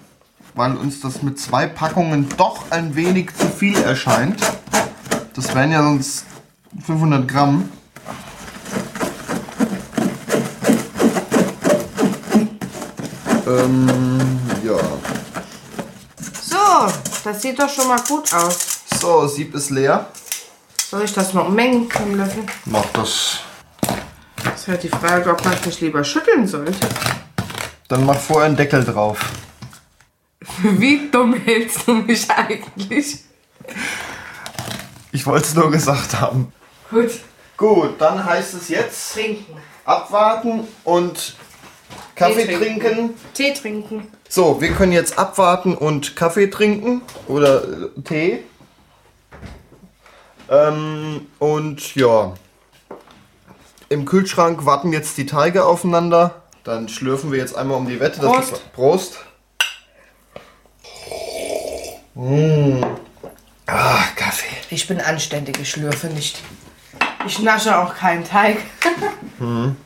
[0.55, 4.43] weil uns das mit zwei Packungen doch ein wenig zu viel erscheint.
[5.35, 6.27] Das wären ja sonst
[6.85, 7.71] 500 Gramm.
[13.47, 14.21] Ähm,
[14.67, 14.79] ja.
[16.43, 16.93] So,
[17.25, 18.70] das sieht doch schon mal gut aus.
[19.01, 20.09] So, Sieb ist leer.
[20.91, 22.45] Soll ich das noch ummengen im Löffel?
[22.67, 23.39] Mach das.
[24.55, 26.87] Ist halt die Frage, ob man es nicht lieber schütteln sollte.
[27.89, 29.19] Dann mach vorher einen Deckel drauf.
[30.63, 33.21] Wie dumm hältst du mich eigentlich?
[35.13, 36.53] Ich wollte es nur gesagt haben.
[36.91, 37.11] Gut,
[37.57, 39.57] Gut, dann heißt es jetzt trinken.
[39.87, 41.37] abwarten und
[42.15, 43.15] Kaffee Tee trinken.
[43.33, 44.09] Tee trinken.
[44.29, 48.45] So, wir können jetzt abwarten und Kaffee trinken oder äh, Tee.
[50.51, 52.35] Ähm, und ja,
[53.89, 56.43] im Kühlschrank warten jetzt die Teige aufeinander.
[56.65, 58.21] Dann schlürfen wir jetzt einmal um die Wette.
[58.21, 58.53] Das Prost.
[58.53, 59.19] gibt- Prost.
[62.15, 62.85] Mmh.
[63.67, 64.47] Ah, Kaffee.
[64.71, 66.41] Ich bin anständig, ich schlürfe nicht.
[67.27, 68.59] Ich nasche auch keinen Teig.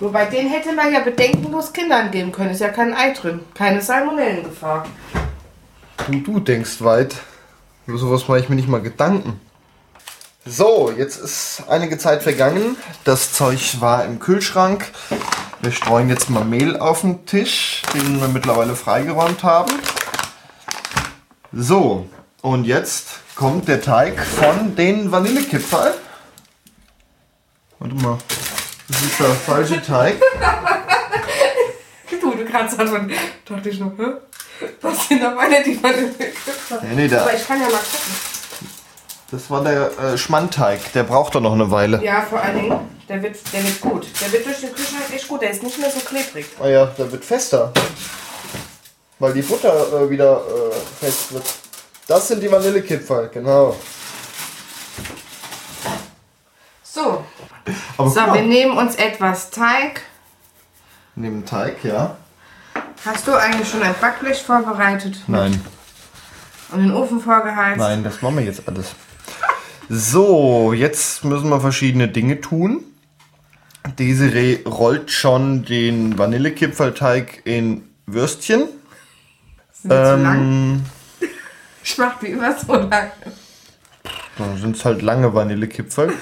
[0.00, 2.50] Wobei, den hätte man ja bedenkenlos Kindern geben können.
[2.50, 3.40] Ist ja kein Ei drin.
[3.54, 4.86] Keine Salmonellengefahr.
[6.10, 7.16] Du, du denkst weit.
[7.86, 9.40] Über sowas mache ich mir nicht mal Gedanken.
[10.48, 12.76] So, jetzt ist einige Zeit vergangen.
[13.02, 14.84] Das Zeug war im Kühlschrank.
[15.60, 19.72] Wir streuen jetzt mal Mehl auf den Tisch, den wir mittlerweile freigeräumt haben.
[21.52, 22.06] So,
[22.42, 25.94] und jetzt kommt der Teig von den Vanillekipferl.
[27.80, 28.18] Warte mal,
[28.86, 30.14] das ist der falsche Teig.
[32.20, 33.10] Du, du kannst davon.
[33.44, 34.12] Dachte ich noch, hä?
[34.80, 38.35] Was sind da meine, die man Nee, nee, der, Aber ich kann ja mal gucken.
[39.30, 40.92] Das war der äh, Schmandteig.
[40.92, 42.02] Der braucht doch noch eine Weile.
[42.02, 44.06] Ja, vor allen Dingen, der wird, der wird gut.
[44.20, 45.42] Der wird durch den Kühlschrank echt gut.
[45.42, 46.46] Der ist nicht mehr so klebrig.
[46.60, 47.72] Ah ja, der wird fester.
[49.18, 51.44] Weil die Butter äh, wieder äh, fest wird.
[52.06, 53.74] Das sind die Vanillekipferl, genau.
[56.82, 57.24] So,
[57.98, 60.02] Aber so wir nehmen uns etwas Teig.
[61.16, 62.16] Neben Teig, ja.
[63.04, 65.60] Hast du eigentlich schon ein Backblech vorbereitet Nein.
[66.70, 67.78] und den Ofen vorgeheizt?
[67.78, 68.94] Nein, das machen wir jetzt alles.
[69.88, 72.84] So, jetzt müssen wir verschiedene Dinge tun.
[73.98, 78.62] Desiree rollt schon den Vanillekipferlteig in Würstchen.
[79.72, 80.36] Sind zu lang?
[80.38, 80.82] Ähm,
[81.84, 83.12] Ich mach die immer so lang.
[84.38, 86.12] dann sind es halt lange Vanillekipferl.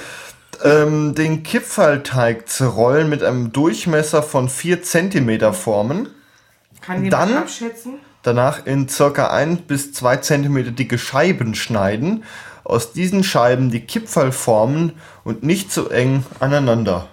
[0.62, 6.08] ähm, den Kipferlteig zu rollen mit einem Durchmesser von 4 cm formen.
[6.82, 7.94] Kann jemand Dann- abschätzen?
[8.22, 12.24] Danach in circa 1 bis 2 cm dicke Scheiben schneiden.
[12.64, 17.06] Aus diesen Scheiben die Kipferl formen und nicht zu eng aneinander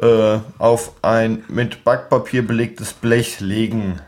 [0.00, 4.00] äh, auf ein mit Backpapier belegtes Blech legen.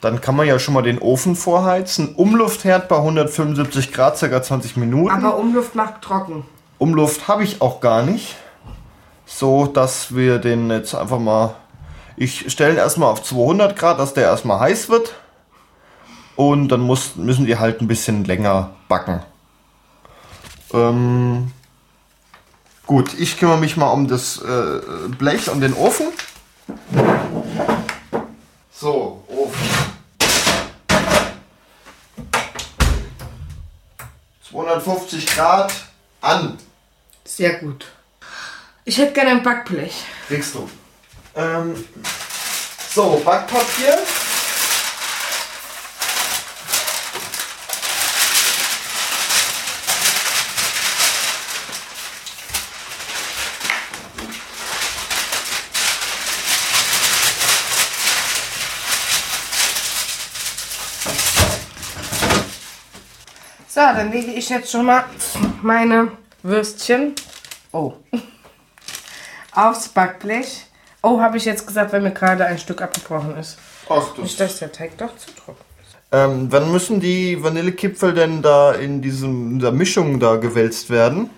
[0.00, 2.14] Dann kann man ja schon mal den Ofen vorheizen.
[2.14, 4.42] Umluftherd bei 175 Grad, ca.
[4.42, 5.10] 20 Minuten.
[5.10, 6.44] Aber Umluft macht trocken.
[6.78, 8.36] Umluft habe ich auch gar nicht.
[9.26, 11.54] So, dass wir den jetzt einfach mal.
[12.16, 15.14] Ich stelle ihn erstmal auf 200 Grad, dass der erstmal heiß wird.
[16.34, 19.22] Und dann muss, müssen die halt ein bisschen länger backen.
[20.72, 21.52] Ähm,
[22.86, 24.80] gut, ich kümmere mich mal um das äh,
[25.18, 26.06] Blech und den Ofen.
[28.72, 29.68] So, Ofen.
[34.50, 35.72] 250 Grad
[36.20, 36.58] an.
[37.24, 37.86] Sehr gut.
[38.84, 40.04] Ich hätte gerne ein Backblech.
[40.28, 40.68] Kriegst du.
[41.36, 41.84] Ähm,
[42.90, 43.98] so, Backpapier.
[63.82, 65.02] So, dann lege ich jetzt schon mal
[65.60, 66.12] meine
[66.44, 67.16] Würstchen
[67.72, 67.94] oh,
[69.50, 70.66] aufs Backblech.
[71.02, 73.58] Oh, habe ich jetzt gesagt, weil mir gerade ein Stück abgebrochen ist.
[73.88, 75.96] Ach, Nicht, dass der Teig doch zu trocken ist.
[76.12, 81.28] Ähm, wann müssen die Vanillekipferl denn da in diesem in der Mischung da gewälzt werden?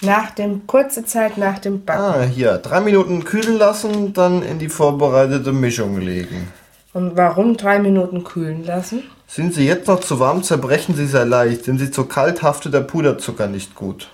[0.00, 2.02] Nach dem, kurze Zeit nach dem Backen.
[2.02, 2.58] Ah, hier.
[2.58, 6.52] Drei Minuten kühlen lassen, dann in die vorbereitete Mischung legen.
[6.92, 9.02] Und warum drei Minuten kühlen lassen?
[9.26, 11.64] Sind sie jetzt noch zu warm, zerbrechen sie sehr leicht.
[11.64, 14.10] Sind sie zu kalt, haftet der Puderzucker nicht gut.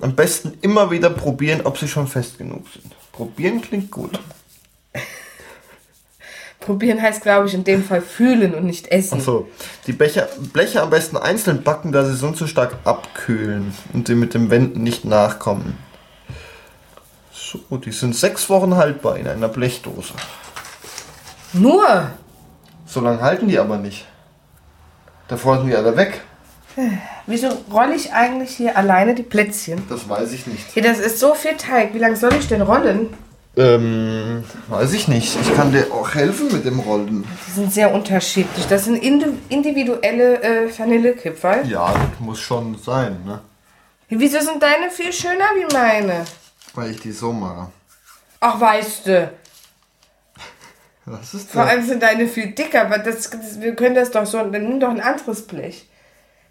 [0.00, 2.92] Am besten immer wieder probieren, ob sie schon fest genug sind.
[3.12, 4.18] Probieren klingt gut.
[6.58, 9.20] Probieren heißt, glaube ich, in dem Fall fühlen und nicht essen.
[9.20, 9.48] So,
[9.86, 14.14] die Becher, Bleche am besten einzeln backen, da sie sonst zu stark abkühlen und sie
[14.14, 15.78] mit dem Wenden nicht nachkommen.
[17.32, 20.12] So, die sind sechs Wochen haltbar in einer Blechdose.
[21.52, 22.10] Nur!
[22.86, 24.06] So lange halten die aber nicht.
[25.28, 26.20] Davor sind die alle weg.
[27.26, 29.82] Wieso rolle ich eigentlich hier alleine die Plätzchen?
[29.88, 30.66] Das weiß ich nicht.
[30.72, 31.94] Hier, das ist so viel Teig.
[31.94, 33.12] Wie lange soll ich denn rollen?
[33.56, 35.36] Ähm, weiß ich nicht.
[35.40, 37.24] Ich kann dir auch helfen mit dem Rollen.
[37.48, 38.66] Die sind sehr unterschiedlich.
[38.68, 41.66] Das sind indi- individuelle äh, Vanillekipferl.
[41.68, 43.40] Ja, das muss schon sein, ne?
[44.08, 46.24] Wieso sind deine viel schöner wie meine?
[46.74, 47.68] Weil ich die so mache.
[48.40, 49.30] Ach, weißt du.
[51.10, 51.72] Was ist Vor das?
[51.72, 54.38] allem sind deine viel dicker, aber das, das, wir können das doch so.
[54.38, 55.88] Dann nimm doch ein anderes Blech.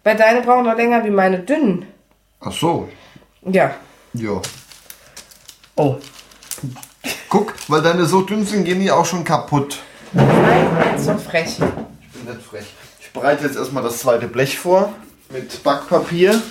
[0.04, 1.86] Weil deine brauchen doch länger wie meine dünnen.
[2.40, 2.88] Ach so.
[3.42, 3.74] Ja.
[4.12, 4.40] Ja.
[5.76, 5.96] Oh.
[7.30, 9.78] Guck, weil deine so dünn sind, gehen die auch schon kaputt.
[10.12, 11.58] Nein, so frech.
[11.58, 12.66] Ich bin nicht frech.
[13.00, 14.92] Ich bereite jetzt erstmal das zweite Blech vor
[15.30, 16.42] mit Backpapier.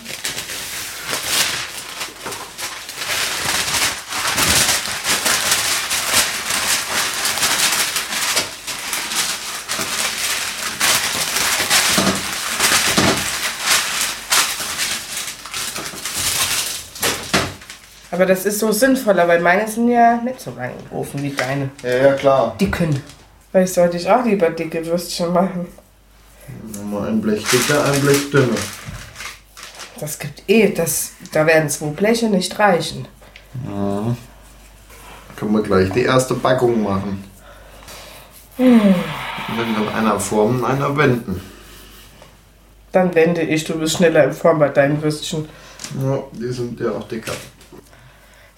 [18.19, 21.29] Aber das ist so sinnvoller, weil meine sind ja nicht so lang im Ofen wie
[21.29, 21.69] deine.
[21.82, 22.53] Ja, ja, klar.
[22.60, 23.01] Dicken.
[23.49, 25.67] Vielleicht sollte ich auch lieber dicke Würstchen machen.
[26.75, 28.58] Nochmal ein Blech dicker, ein Blech dünner.
[30.01, 33.08] Das gibt eh, das, da werden zwei Bleche nicht reichen.
[35.37, 37.23] Können wir gleich die erste Backung machen.
[38.58, 38.91] Und
[39.58, 41.39] dann kann einer formen, einer wenden.
[42.91, 45.48] Dann wende ich, du bist schneller im Form bei deinen Würstchen.
[46.04, 47.31] Ja, die sind ja auch dicker.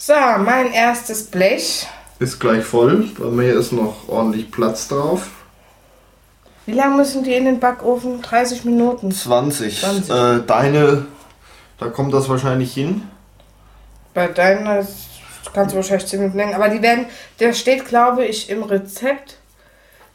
[0.04, 1.86] So, mein erstes Blech.
[2.18, 3.08] Ist gleich voll.
[3.20, 5.30] Bei mir ist noch ordentlich Platz drauf.
[6.66, 8.20] Wie lange müssen die in den Backofen?
[8.20, 9.12] 30 Minuten.
[9.12, 9.80] 20.
[9.80, 10.10] 20.
[10.10, 11.06] Äh, deine,
[11.78, 13.04] da kommt das wahrscheinlich hin.
[14.16, 15.06] Bei deinen das
[15.54, 16.56] kannst du wahrscheinlich 10 Minuten länger.
[16.56, 17.06] Aber die werden,
[17.40, 19.38] der steht, glaube ich, im Rezept,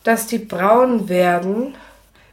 [0.02, 1.76] dass die braun werden.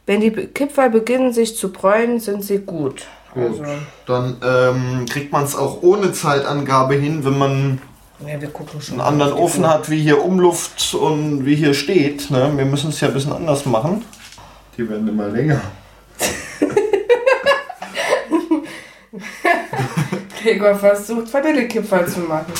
[0.06, 3.06] Wenn die Kipferl beginnen sich zu bräunen, sind sie gut.
[3.36, 3.64] Also,
[4.06, 7.80] Dann ähm, kriegt man es auch ohne Zeitangabe hin, wenn man
[8.26, 9.00] ja, wir gucken schon.
[9.00, 12.30] einen anderen Ofen hat, wie hier Umluft und wie hier steht.
[12.30, 12.52] Ne?
[12.56, 14.04] Wir müssen es ja ein bisschen anders machen.
[14.76, 15.60] Die werden immer länger.
[20.42, 22.52] Gregor versucht, Vanillekipferl zu machen.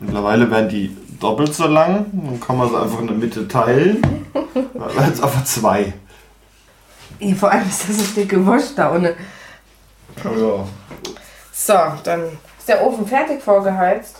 [0.00, 2.06] Mittlerweile werden die doppelt so lang.
[2.12, 4.02] Dann kann man sie einfach in der Mitte teilen.
[4.32, 5.92] Dann werden es einfach zwei.
[7.22, 9.14] Ih, Vor allem ist das so dicke Wurst da ohne.
[10.24, 10.66] Ja.
[11.52, 12.24] So, dann
[12.58, 14.16] ist der Ofen fertig vorgeheizt.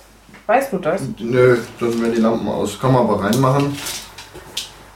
[0.47, 1.03] Weißt du das?
[1.19, 2.79] Nö, dann werden die Lampen aus.
[2.79, 3.77] Kann man aber reinmachen.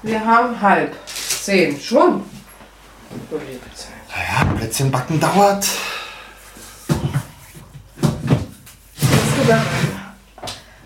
[0.02, 1.80] Wir haben halb zehn.
[1.80, 2.22] Schon?
[3.28, 3.90] Du liebe Zeit.
[4.08, 5.66] Naja, Plätzchen backen dauert.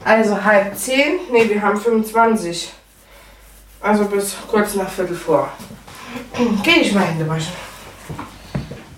[0.05, 1.19] Also halb zehn.
[1.31, 2.73] Ne, wir haben 25.
[3.83, 5.51] Also bis kurz nach Viertel vor.
[6.63, 7.53] Geh ich mal Hände waschen.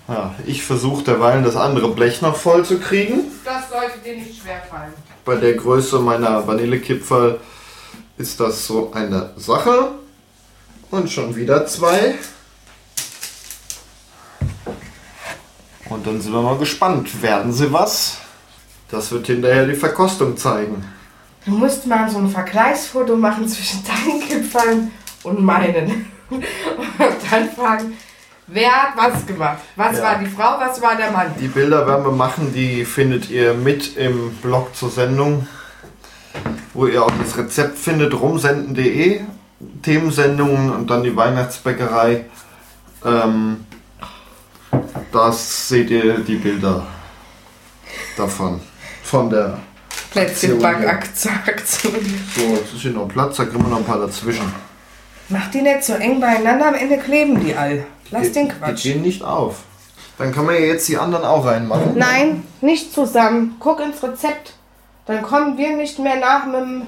[0.07, 3.31] Ja, ich versuche derweilen das andere Blech noch voll zu kriegen.
[3.45, 4.93] Das sollte dir nicht schwerfallen.
[5.23, 7.39] Bei der Größe meiner Vanillekipferl
[8.17, 9.91] ist das so eine Sache.
[10.91, 12.15] Und schon wieder zwei.
[15.89, 17.21] Und dann sind wir mal gespannt.
[17.21, 18.17] Werden sie was?
[18.89, 20.83] Das wird hinterher die Verkostung zeigen.
[21.45, 24.91] Du musst mal so ein Vergleichsfoto machen zwischen deinen Kipferln
[25.23, 26.11] und meinen.
[26.35, 27.97] Und dann fragen,
[28.47, 29.59] wer hat was gemacht?
[29.75, 30.03] Was Ja.
[30.03, 31.33] war die Frau, was war der Mann?
[31.39, 35.47] Die Bilder werden wir machen, die findet ihr mit im Blog zur Sendung,
[36.73, 39.21] wo ihr auch das Rezept findet, rumsenden.de,
[39.81, 42.25] Themensendungen und dann die Weihnachtsbäckerei.
[43.05, 43.65] Ähm,
[45.11, 46.85] das seht ihr die Bilder
[48.17, 48.59] davon.
[49.03, 49.59] Von der.
[50.11, 51.93] Plätzchenbackaktion.
[52.35, 54.51] So, jetzt ist hier noch Platz, da kriegen wir noch ein paar dazwischen.
[55.33, 57.85] Mach die nicht so eng beieinander, am Ende kleben die all.
[58.11, 58.83] Lass den Die Quatsch.
[58.83, 59.63] gehen nicht auf.
[60.17, 61.97] Dann kann man ja jetzt die anderen auch reinmachen.
[61.97, 63.55] Nein, nicht zusammen.
[63.59, 64.53] Guck ins Rezept.
[65.07, 66.81] Dann kommen wir nicht mehr nach mit dem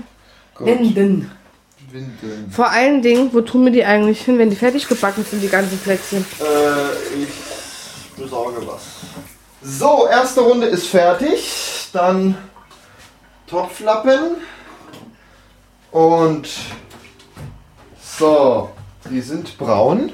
[0.53, 0.65] Gut.
[0.65, 1.31] Binden.
[1.91, 2.51] Windeln.
[2.51, 5.49] Vor allen Dingen, wo tun wir die eigentlich hin, wenn die fertig gebacken sind, die
[5.49, 6.25] ganzen Plätzchen?
[6.39, 8.83] Äh, ich besorge was.
[9.61, 11.89] So, erste Runde ist fertig.
[11.93, 12.37] Dann
[13.47, 14.37] Topflappen.
[15.91, 16.47] Und
[18.18, 18.70] so,
[19.09, 20.11] die sind braun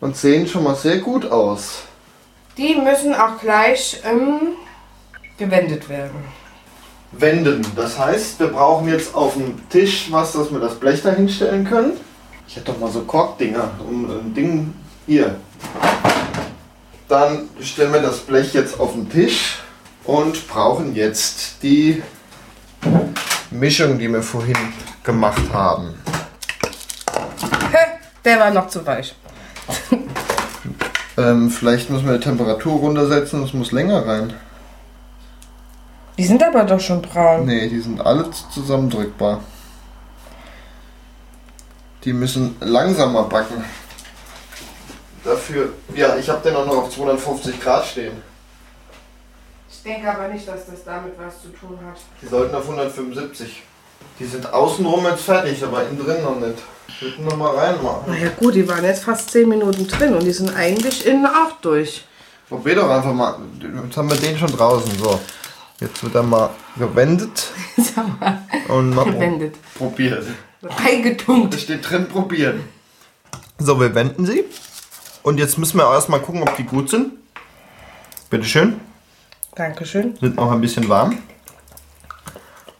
[0.00, 1.82] und sehen schon mal sehr gut aus.
[2.56, 4.56] Die müssen auch gleich ähm,
[5.38, 6.24] gewendet werden.
[7.12, 7.66] Wenden.
[7.76, 11.64] Das heißt, wir brauchen jetzt auf dem Tisch was, dass wir das Blech da hinstellen
[11.64, 11.92] können.
[12.46, 14.74] Ich hätte doch mal so Korkdinger, um ein Ding
[15.06, 15.36] hier.
[17.08, 19.58] Dann stellen wir das Blech jetzt auf den Tisch
[20.04, 22.02] und brauchen jetzt die
[23.50, 24.56] Mischung, die wir vorhin
[25.04, 26.01] gemacht haben.
[28.24, 29.14] Der war noch zu weich.
[31.18, 34.32] Ähm, vielleicht müssen wir die Temperatur runtersetzen, es muss länger rein.
[36.16, 37.46] Die sind aber doch schon braun.
[37.46, 39.40] Nee, die sind alle zusammendrückbar.
[42.04, 43.64] Die müssen langsamer backen.
[45.24, 48.22] Dafür, ja, ich habe den auch noch auf 250 Grad stehen.
[49.70, 52.00] Ich denke aber nicht, dass das damit was zu tun hat.
[52.20, 53.62] Die sollten auf 175.
[54.18, 56.58] Die sind außenrum jetzt fertig, aber innen drin noch nicht.
[56.88, 58.02] Ich würde mal reinmachen.
[58.06, 61.26] Na ja gut, die waren jetzt fast 10 Minuten drin und die sind eigentlich innen
[61.26, 62.04] auch durch.
[62.48, 63.36] Probier doch einfach mal.
[63.84, 64.98] Jetzt haben wir den schon draußen.
[64.98, 65.18] So.
[65.80, 67.48] Jetzt wird er mal gewendet
[68.20, 69.54] mal, und mal pro gewendet.
[69.76, 70.24] probiert.
[70.62, 71.54] Reingetunkt.
[71.54, 72.60] Da steht drin probieren.
[73.58, 74.44] So, wir wenden sie.
[75.22, 77.12] Und jetzt müssen wir erstmal gucken, ob die gut sind.
[78.30, 78.80] Bitteschön.
[79.54, 80.16] Dankeschön.
[80.20, 81.18] Sind noch ein bisschen warm.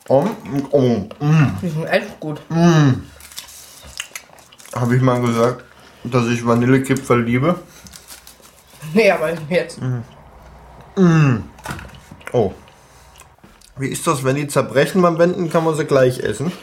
[0.09, 0.27] Oh,
[0.71, 0.81] oh,
[1.21, 2.41] mm, Die sind echt gut.
[4.75, 5.65] Habe ich mal gesagt,
[6.05, 7.55] dass ich Vanillekipferl liebe.
[8.95, 9.79] Nee, aber jetzt.
[12.33, 12.53] Oh.
[13.77, 16.53] Wie ist das, wenn die zerbrechen beim Wenden, kann man sie gleich essen?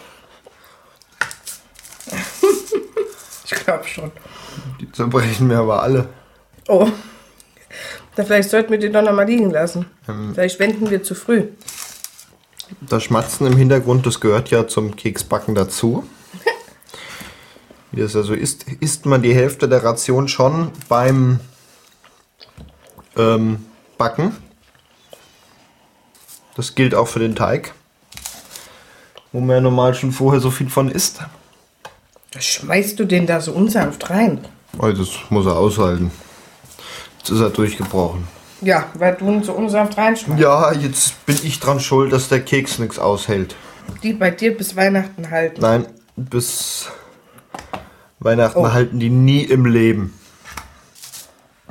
[3.51, 4.11] Ich glaube schon.
[4.79, 6.09] Die zerbrechen mir aber alle.
[6.67, 6.87] Oh.
[8.15, 9.85] Da vielleicht sollten wir die doch noch mal liegen lassen.
[10.33, 11.47] Vielleicht wenden wir zu früh.
[12.81, 16.07] Das Schmatzen im Hintergrund, das gehört ja zum Keksbacken dazu.
[17.91, 21.39] Wie das also ist, isst man die Hälfte der Ration schon beim
[23.17, 23.65] ähm,
[23.97, 24.35] Backen.
[26.55, 27.73] Das gilt auch für den Teig,
[29.31, 31.21] wo man ja normal schon vorher so viel von isst.
[32.33, 34.45] Was schmeißt du den da so unsanft rein?
[34.77, 36.11] Also das muss er aushalten.
[37.17, 38.27] Jetzt ist er durchgebrochen.
[38.61, 40.39] Ja, weil du ihn so unsanft reinschmeißt.
[40.41, 43.55] Ja, jetzt bin ich dran schuld, dass der Keks nichts aushält.
[44.03, 45.61] Die bei dir bis Weihnachten halten.
[45.61, 45.85] Nein,
[46.15, 46.87] bis
[48.19, 48.71] Weihnachten Oh.
[48.73, 50.13] halten die nie im Leben.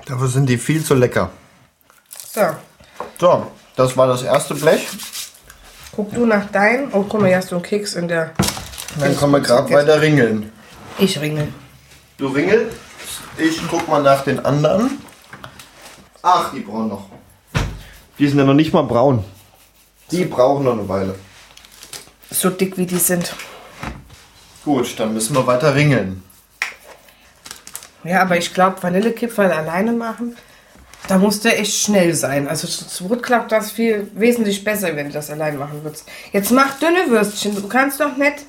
[0.07, 1.31] Dafür sind die viel zu lecker.
[2.33, 2.41] So,
[3.19, 4.87] So, das war das erste Blech.
[5.95, 6.89] guck du nach deinem.
[6.93, 8.31] Oh, guck mal, hier hast du einen Keks in der.
[8.99, 10.51] Dann können wir gerade weiter ringeln.
[10.99, 11.49] Ich ringel.
[12.17, 12.77] Du ringelst,
[13.37, 14.99] ich guck mal nach den anderen.
[16.23, 17.07] Ach, die brauchen noch.
[18.19, 19.25] Die sind ja noch nicht mal braun.
[20.11, 21.15] Die brauchen noch eine Weile.
[22.31, 23.35] So dick wie die sind.
[24.65, 26.23] Gut, dann müssen wir weiter ringeln.
[28.05, 30.37] Ja, aber ich glaube, Vanillekipferl alleine machen,
[31.09, 32.49] da musst du echt schnell sein.
[32.49, 36.07] Also zu Brot klappt das viel wesentlich besser, wenn du das allein machen würdest.
[36.33, 37.55] Jetzt mach dünne Würstchen.
[37.55, 38.45] Du kannst doch nicht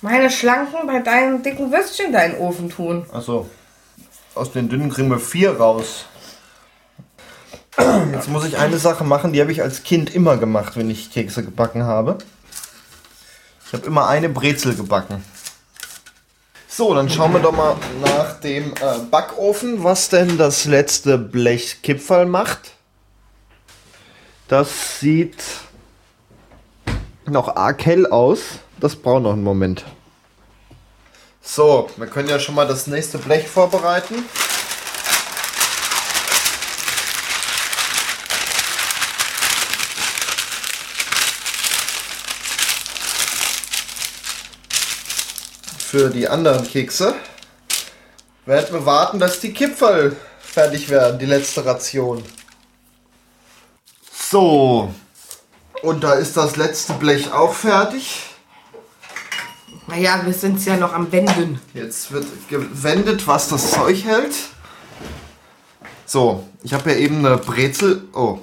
[0.00, 3.06] meine schlanken bei deinen dicken Würstchen in deinen Ofen tun.
[3.12, 3.48] Achso.
[4.34, 6.06] Aus den dünnen kriegen wir vier raus.
[8.12, 11.10] Jetzt muss ich eine Sache machen, die habe ich als Kind immer gemacht, wenn ich
[11.10, 12.18] Kekse gebacken habe.
[13.66, 15.24] Ich habe immer eine Brezel gebacken.
[16.68, 21.82] So, dann schauen wir doch mal nach dem äh, Backofen, was denn das letzte Blech
[21.82, 22.72] Kipferl macht.
[24.48, 25.42] Das sieht
[27.26, 28.40] noch arg hell aus.
[28.80, 29.84] Das braucht noch einen Moment.
[31.42, 34.24] So, wir können ja schon mal das nächste Blech vorbereiten.
[45.94, 47.14] Für die anderen Kekse
[48.46, 52.20] werden wir warten, dass die Kipferl fertig werden, die letzte Ration.
[54.12, 54.92] So,
[55.82, 58.24] und da ist das letzte Blech auch fertig.
[59.86, 61.60] Naja, wir sind ja noch am Wenden.
[61.74, 64.34] Jetzt wird gewendet, was das Zeug hält.
[66.06, 68.40] So, ich habe ja eben eine Brezel oh,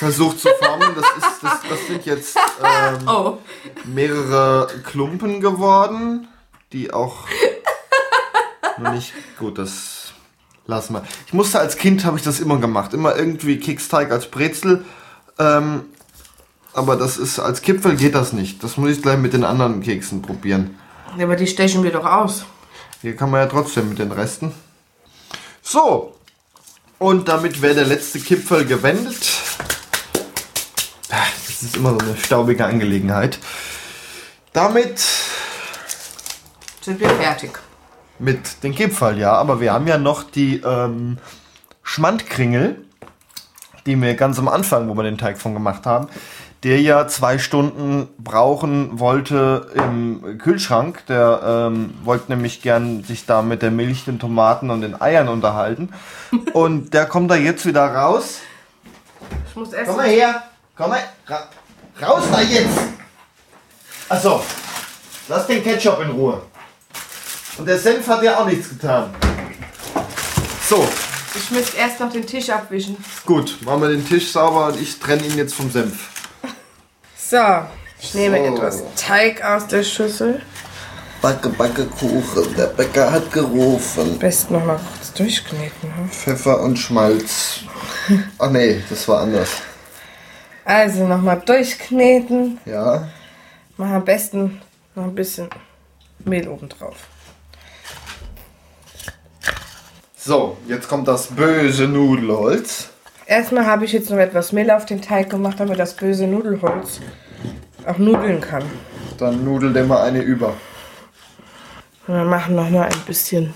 [0.00, 0.96] versucht zu formen.
[0.96, 3.38] Das, ist, das, das sind jetzt ähm, Oh.
[3.84, 6.26] mehrere Klumpen geworden,
[6.72, 7.26] die auch
[8.78, 9.58] noch nicht gut.
[9.58, 10.12] Das
[10.66, 11.04] lassen wir.
[11.26, 14.84] Ich musste als Kind habe ich das immer gemacht, immer irgendwie Keksteig als Brezel.
[15.38, 15.84] Ähm,
[16.74, 18.62] aber das ist als Kipfel geht das nicht.
[18.64, 20.78] Das muss ich gleich mit den anderen Keksen probieren.
[21.18, 22.46] Ja, aber die stechen wir doch aus.
[23.02, 24.52] Hier kann man ja trotzdem mit den Resten.
[25.62, 26.16] So.
[26.98, 29.28] Und damit wäre der letzte Kipfel gewendet.
[31.10, 33.38] Ah, Das ist immer so eine staubige Angelegenheit.
[34.52, 35.02] Damit
[36.82, 37.58] Sind wir fertig.
[38.18, 39.32] mit den Kipferl, ja.
[39.32, 41.18] Aber wir haben ja noch die ähm,
[41.82, 42.84] Schmandkringel,
[43.86, 46.08] die wir ganz am Anfang, wo wir den Teig von gemacht haben,
[46.62, 51.04] der ja zwei Stunden brauchen wollte im Kühlschrank.
[51.06, 55.28] Der ähm, wollte nämlich gern sich da mit der Milch, den Tomaten und den Eiern
[55.28, 55.92] unterhalten.
[56.52, 58.38] Und der kommt da jetzt wieder raus.
[59.48, 59.86] Ich muss essen.
[59.86, 60.42] Komm mal her.
[60.76, 61.00] Komm mal.
[61.26, 61.48] Ra
[62.00, 62.78] raus da jetzt.
[64.08, 64.42] Achso.
[65.28, 66.42] Lass den Ketchup in Ruhe.
[67.58, 69.10] Und der Senf hat ja auch nichts getan.
[70.68, 70.86] So,
[71.34, 72.96] Ich müsste erst noch den Tisch abwischen.
[73.26, 73.58] gut.
[73.62, 76.08] Machen wir den Tisch sauber und ich trenne ihn jetzt vom Senf.
[77.16, 77.38] So,
[78.00, 78.54] ich nehme So.
[78.56, 80.42] etwas Teig aus der Schüssel.
[81.20, 82.54] Backe, backe Kuchen.
[82.56, 84.00] Der Bäcker hat gerufen.
[84.12, 85.88] Am besten noch mal kurz durchkneten.
[85.88, 86.08] ne?
[86.10, 87.60] Pfeffer und Schmalz.
[88.38, 89.48] Ach nee, das war anders.
[90.64, 92.58] Also nochmal durchkneten.
[92.66, 93.08] Ja.
[93.76, 94.60] Mach am besten
[94.94, 95.48] noch ein bisschen
[96.24, 96.96] Mehl oben drauf.
[100.24, 102.90] So, jetzt kommt das böse Nudelholz.
[103.26, 107.00] Erstmal habe ich jetzt noch etwas Mehl auf den Teig gemacht, damit das böse Nudelholz
[107.84, 108.62] auch nudeln kann.
[109.18, 110.54] Dann nudelt immer eine über.
[112.06, 113.52] Und wir machen noch mal ein bisschen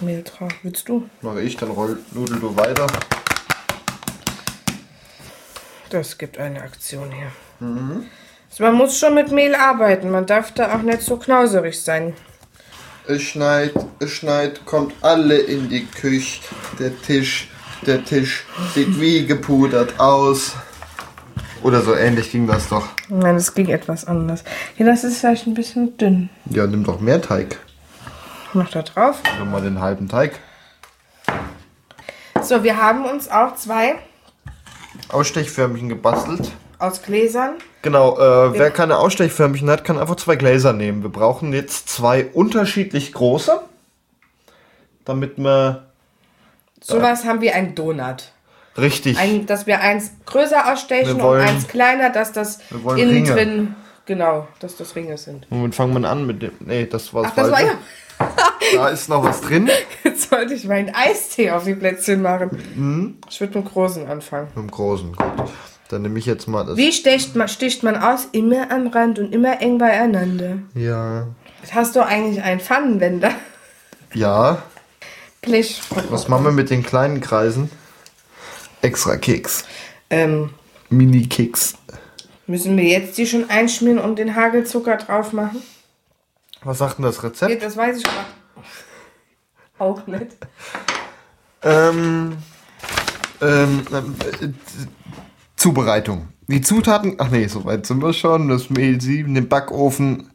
[0.00, 0.50] Mehl drauf.
[0.64, 1.08] Willst du?
[1.20, 2.88] Mache ich, dann roll, nudel du weiter.
[5.90, 7.30] Das gibt eine Aktion hier.
[8.50, 10.10] Also man muss schon mit Mehl arbeiten.
[10.10, 12.14] Man darf da auch nicht so knauserig sein.
[13.06, 16.40] Es schneit, es schneit, kommt alle in die Küche.
[16.78, 17.48] Der Tisch,
[17.84, 18.44] der Tisch
[18.74, 20.52] sieht wie gepudert aus.
[21.62, 22.86] Oder so ähnlich ging das doch.
[23.08, 24.44] Nein, das ging etwas anders.
[24.76, 26.30] Hier, das ist vielleicht ein bisschen dünn.
[26.46, 27.58] Ja, nimm doch mehr Teig.
[28.52, 29.20] Mach da drauf.
[29.38, 30.38] Nimm mal den halben Teig.
[32.40, 33.96] So, wir haben uns auch zwei
[35.08, 36.52] Ausstechförmchen gebastelt.
[36.82, 37.54] Aus Gläsern.
[37.82, 41.02] Genau, äh, wer keine Ausstechförmchen hat, kann einfach zwei Gläser nehmen.
[41.02, 43.60] Wir brauchen jetzt zwei unterschiedlich große,
[45.04, 45.86] damit wir
[46.80, 48.32] Sowas haben wir ein Donut.
[48.76, 49.18] richtig.
[49.18, 53.30] Ein, dass wir eins größer ausstechen wollen- und eins kleiner, dass das innen Ringe.
[53.32, 53.74] drin,
[54.06, 55.46] genau, dass das Ringe sind.
[55.50, 56.52] Womit fangen wir an mit dem?
[56.60, 57.72] Nee, das war Ach, das war ja.
[58.74, 59.68] Da ist noch was drin.
[60.04, 62.50] Jetzt sollte ich meinen Eistee auf die Plätzchen machen.
[62.74, 63.16] Mhm.
[63.28, 64.48] Ich würde mit dem Großen anfangen.
[64.54, 65.50] Mit dem großen, gut.
[65.92, 66.78] Dann nehme ich jetzt mal das.
[66.78, 68.26] Wie sticht man, sticht man aus?
[68.32, 70.56] Immer am Rand und immer eng beieinander.
[70.74, 71.26] Ja.
[71.70, 73.30] Hast du eigentlich einen Pfannenwender?
[74.14, 74.62] Ja.
[75.42, 75.82] Blech.
[76.08, 77.70] Was machen wir mit den kleinen Kreisen?
[78.80, 79.66] Extra Keks.
[80.08, 80.54] Ähm,
[80.88, 81.74] Mini-Keks.
[82.46, 85.62] müssen wir jetzt die schon einschmieren und den Hagelzucker drauf machen?
[86.64, 87.62] Was sagt denn das Nee, Rezept?
[87.62, 88.26] das weiß ich gerade.
[89.78, 90.38] Auch nicht.
[91.62, 92.38] Ähm,
[93.42, 94.48] ähm, ähm, äh,
[95.62, 96.26] Zubereitung.
[96.48, 98.48] Die Zutaten, ach nee, soweit sind wir schon.
[98.48, 100.32] Das Mehl 7, den Backofen,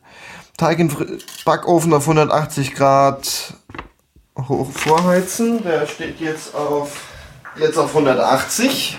[0.55, 3.53] Teig Fri- Backofen auf 180 Grad
[4.37, 5.61] hoch vorheizen.
[5.65, 7.01] Der steht jetzt auf,
[7.59, 8.97] jetzt auf 180.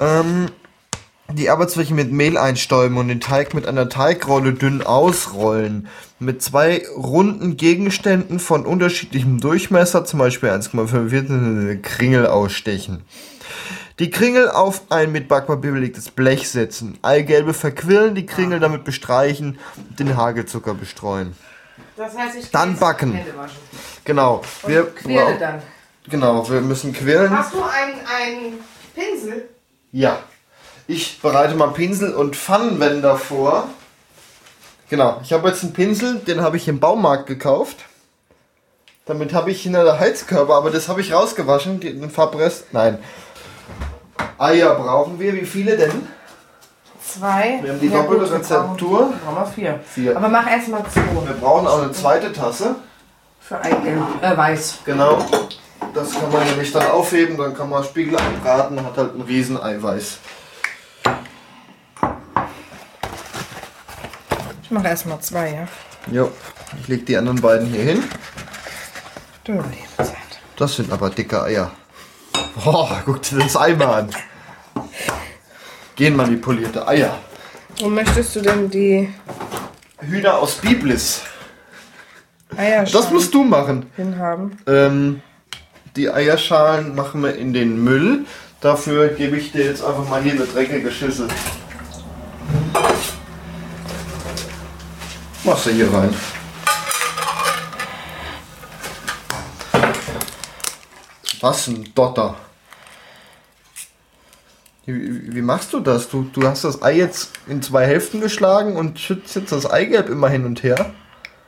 [0.00, 0.50] Ähm,
[1.32, 5.88] die Arbeitsfläche mit Mehl einstäuben und den Teig mit einer Teigrolle dünn ausrollen.
[6.18, 13.02] Mit zwei runden Gegenständen von unterschiedlichem Durchmesser, zum Beispiel 1,45 Kringel ausstechen.
[14.00, 16.98] Die Kringel auf ein mit Backpapier belegtes Blech setzen.
[17.02, 21.36] Eigelbe verquirlen, die Kringel damit bestreichen, den Hagelzucker bestreuen.
[21.98, 23.12] Das heißt, ich Dann backen.
[23.12, 23.58] Hände waschen.
[24.06, 24.40] Genau.
[24.66, 25.62] Wir, Quirle dann.
[26.08, 27.30] genau, wir müssen quirlen.
[27.30, 28.58] Hast du einen, einen
[28.94, 29.50] Pinsel?
[29.92, 30.20] Ja.
[30.86, 33.68] Ich bereite mal Pinsel und Pfannenwender vor.
[34.88, 37.76] Genau, ich habe jetzt einen Pinsel, den habe ich im Baumarkt gekauft.
[39.04, 42.72] Damit habe ich hinter der Heizkörper, aber das habe ich rausgewaschen, den Farbrest.
[42.72, 42.98] Nein.
[44.38, 45.34] Eier brauchen wir.
[45.34, 46.08] Wie viele denn?
[47.02, 47.58] Zwei.
[47.62, 49.12] Wir haben die Ja, doppelte gut, wir Rezeptur.
[49.24, 49.80] Brauchen, wir vier.
[49.84, 50.16] Vier.
[50.16, 51.02] Aber mach erstmal zwei.
[51.26, 52.76] Wir brauchen auch eine zweite Tasse.
[53.40, 54.02] Für Eigelb.
[54.22, 54.78] Äh, weiß.
[54.84, 55.18] Genau.
[55.94, 59.60] Das kann man nämlich dann aufheben, dann kann man Spiegel anbraten, hat halt ein riesen
[59.60, 60.18] Eiweiß.
[64.62, 66.12] Ich mache erstmal zwei, ja.
[66.14, 66.30] Jo,
[66.80, 68.04] ich leg die anderen beiden hier hin.
[69.42, 70.16] Du Lebenszeit.
[70.56, 71.72] Das sind aber dicke Eier.
[72.64, 74.10] Boah, guck dir das Ei mal an.
[75.96, 77.18] Genmanipulierte Eier.
[77.78, 79.08] Wo möchtest du denn die
[80.00, 81.22] Hühner aus Biblis.
[82.56, 83.86] Eierschalen Das musst du machen.
[83.96, 84.58] hinhaben?
[84.66, 85.22] Ähm,
[85.96, 88.24] die Eierschalen machen wir in den Müll.
[88.60, 91.28] Dafür gebe ich dir jetzt einfach mal hier eine dreckige Schüssel.
[95.44, 96.14] Machst du hier rein.
[101.40, 102.36] Was ein Dotter.
[104.86, 106.08] Wie, wie machst du das?
[106.08, 110.08] Du, du hast das Ei jetzt in zwei Hälften geschlagen und schützt jetzt das Eigelb
[110.08, 110.92] immer hin und her.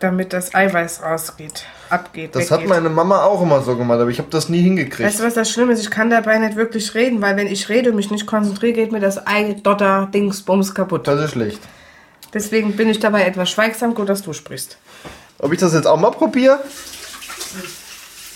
[0.01, 2.35] Damit das Eiweiß rausgeht, abgeht.
[2.35, 2.71] Das hat weggeht.
[2.71, 5.09] meine Mama auch immer so gemacht, aber ich habe das nie hingekriegt.
[5.09, 5.81] Weißt du, was das Schlimme ist?
[5.81, 8.91] Ich kann dabei nicht wirklich reden, weil wenn ich rede und mich nicht konzentriere, geht
[8.91, 11.07] mir das Ei, Dotter, Dings, Bums kaputt.
[11.07, 11.61] Das ist schlecht.
[12.35, 13.95] Deswegen bin ich dabei etwas schweigsam.
[13.95, 14.79] Gut, dass du sprichst.
[15.39, 16.61] Ob ich das jetzt auch mal probiere?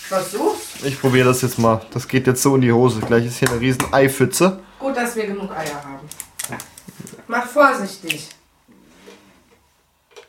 [0.07, 0.66] Versuch's.
[0.83, 1.81] Ich probiere das jetzt mal.
[1.91, 2.99] Das geht jetzt so in die Hose.
[3.01, 4.59] Gleich ist hier eine riesen Eipfütze.
[4.79, 6.07] Gut, dass wir genug Eier haben.
[7.27, 8.29] Mach vorsichtig.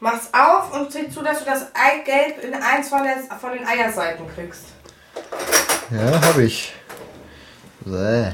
[0.01, 3.67] Mach's auf und sieh zu, dass du das Eigelb in eins von, der, von den
[3.67, 4.67] Eierseiten kriegst.
[5.91, 6.73] Ja, habe ich.
[7.81, 8.33] Bäh.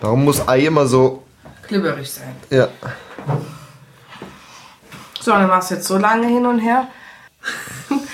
[0.00, 1.22] Warum muss Ei immer so...
[1.68, 2.36] Glibberig sein.
[2.50, 2.68] Ja.
[5.20, 6.88] So, dann machst du jetzt so lange hin und her.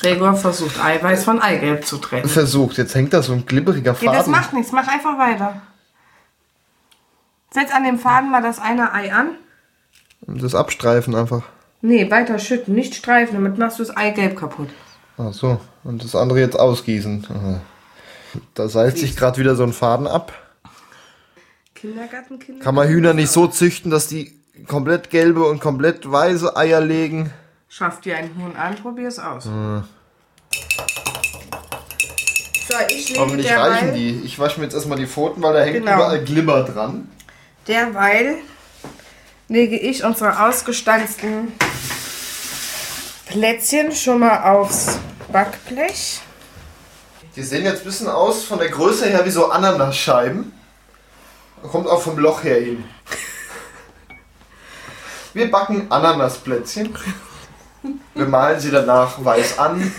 [0.00, 2.28] Gregor versucht Eiweiß von Eigelb zu trennen.
[2.28, 2.78] Versucht.
[2.78, 4.30] Jetzt hängt da so ein glibberiger Ja, das Faden.
[4.32, 4.72] macht nichts.
[4.72, 5.60] Mach einfach weiter.
[7.52, 9.30] Setz an dem Faden mal das eine Ei an.
[10.26, 11.42] das abstreifen einfach.
[11.82, 14.68] Nee, weiter schütten, nicht streifen, damit machst du das Eigelb kaputt.
[15.18, 15.60] Ach so.
[15.82, 17.60] Und das andere jetzt ausgießen.
[18.54, 20.32] Da seilt sich gerade wieder so ein Faden ab.
[21.74, 22.60] Kindergarten, Kindergarten.
[22.60, 24.38] Kann man Hühner nicht so züchten, dass die
[24.68, 27.32] komplett gelbe und komplett weiße Eier legen?
[27.72, 29.44] Schaff dir ein Huhn an, probier's aus.
[29.44, 29.50] So,
[32.88, 34.22] ich lege Hoffentlich derweil, reichen die.
[34.24, 35.94] Ich wasche mir jetzt erstmal die Pfoten, weil da hängt Genau.
[35.94, 37.08] überall Glimmer dran.
[37.68, 38.38] derweil
[39.46, 41.52] lege ich unsere ausgestanzten
[43.26, 44.98] Plätzchen schon mal aufs
[45.30, 46.20] Backblech.
[47.36, 50.52] Die sehen jetzt ein bisschen aus von der Größe her wie so Ananasscheiben.
[51.62, 52.82] Kommt auch vom Loch her hin.
[55.34, 56.92] Wir backen Ananasplätzchen.
[58.14, 59.90] Wir malen sie danach weiß an,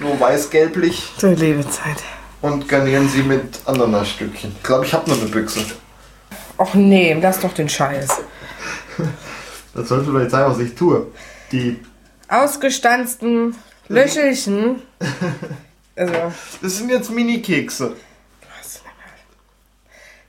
[0.00, 1.96] so weiß-gelblich Zur Lebezeit.
[2.40, 4.52] und garnieren sie mit Ananasstückchen.
[4.56, 5.60] Ich glaube, ich habe nur eine Büchse.
[6.58, 8.08] Och nee, lass doch den Scheiß.
[9.74, 11.06] Das sollte vielleicht sagen, was ich tue.
[11.52, 11.78] Die,
[12.28, 13.54] Ausgestanzten
[13.88, 14.82] Löchelchen.
[15.96, 16.14] Also,
[16.62, 17.94] das sind jetzt Mini-Kekse,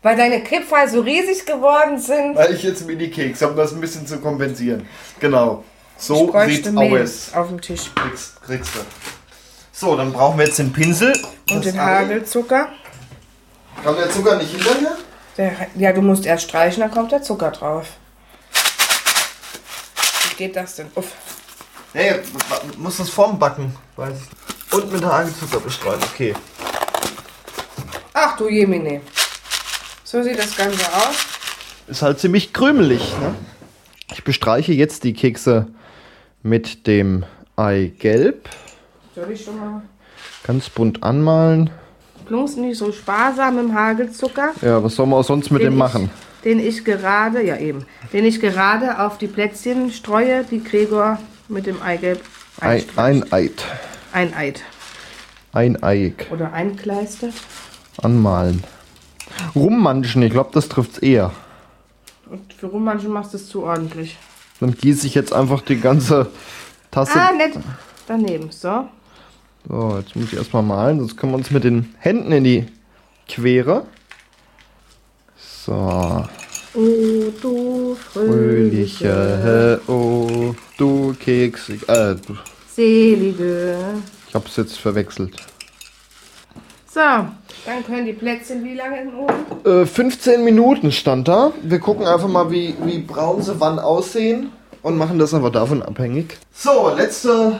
[0.01, 2.35] weil deine Kipferl so riesig geworden sind.
[2.35, 4.85] weil ich jetzt Mini-Kekse habe, um das ein bisschen zu kompensieren.
[5.19, 5.63] Genau.
[5.99, 7.31] So sieht's aus.
[7.35, 7.91] auf dem Tisch.
[7.95, 8.79] Kriegst, kriegst du.
[9.71, 11.13] So, dann brauchen wir jetzt den Pinsel.
[11.51, 11.79] Und den.
[11.79, 12.69] Hagelzucker.
[13.83, 14.97] Kann der Zucker nicht hinterher?
[15.37, 17.85] Der, ja, du musst erst streichen, dann kommt der Zucker drauf.
[20.29, 20.87] Wie geht das denn?
[20.95, 21.07] Uff.
[21.93, 22.19] Hey,
[22.49, 23.75] wa- muss das vorm Backen?
[23.95, 24.73] Weiß ich.
[24.73, 26.33] Und mit Hagelzucker bestreuen, okay.
[28.13, 29.01] Ach du Jemine.
[30.03, 31.15] So sieht das Ganze aus.
[31.87, 33.33] Ist halt ziemlich krümelig, ne?
[34.11, 35.67] Ich bestreiche jetzt die Kekse
[36.43, 37.25] mit dem
[37.55, 38.49] Eigelb.
[39.15, 39.81] Soll ich schon mal?
[40.43, 41.69] Ganz bunt anmalen.
[42.27, 44.51] bloß nicht so sparsam im Hagelzucker.
[44.61, 46.09] Ja, was soll man auch sonst mit den dem machen?
[46.37, 51.19] Ich, den ich gerade, ja eben, den ich gerade auf die Plätzchen streue, die Gregor
[51.49, 52.21] mit dem Eigelb
[52.61, 52.97] Ein, einstreicht.
[52.99, 53.65] ein Eid.
[54.13, 54.63] ein Eid.
[55.51, 56.27] Ein Eig.
[56.31, 57.33] Oder einkleistert.
[58.01, 58.63] Anmalen.
[59.55, 61.31] Rummanschen, ich glaube, das trifft's eher.
[62.29, 64.17] Und für Rummanschen machst du es zu ordentlich.
[64.59, 66.27] Dann gieße ich jetzt einfach die ganze
[66.91, 67.19] Tasse.
[67.19, 67.53] Ah, nett.
[68.07, 68.87] Daneben, so.
[69.67, 72.65] So, jetzt muss ich erstmal malen, sonst können wir uns mit den Händen in die
[73.27, 73.85] Quere.
[75.37, 76.25] So,
[76.75, 82.15] Oh, du fröhliche, fröhliche, oh, du Keks, äh,
[82.73, 83.75] selige.
[84.27, 85.35] ich hab's jetzt verwechselt.
[86.91, 89.81] So, dann können die Plätzchen wie lange in den Ofen?
[89.83, 91.51] Äh, 15 Minuten stand da.
[91.61, 95.83] Wir gucken einfach mal, wie, wie braun sie wann aussehen und machen das aber davon
[95.83, 96.37] abhängig.
[96.51, 97.59] So, letzte,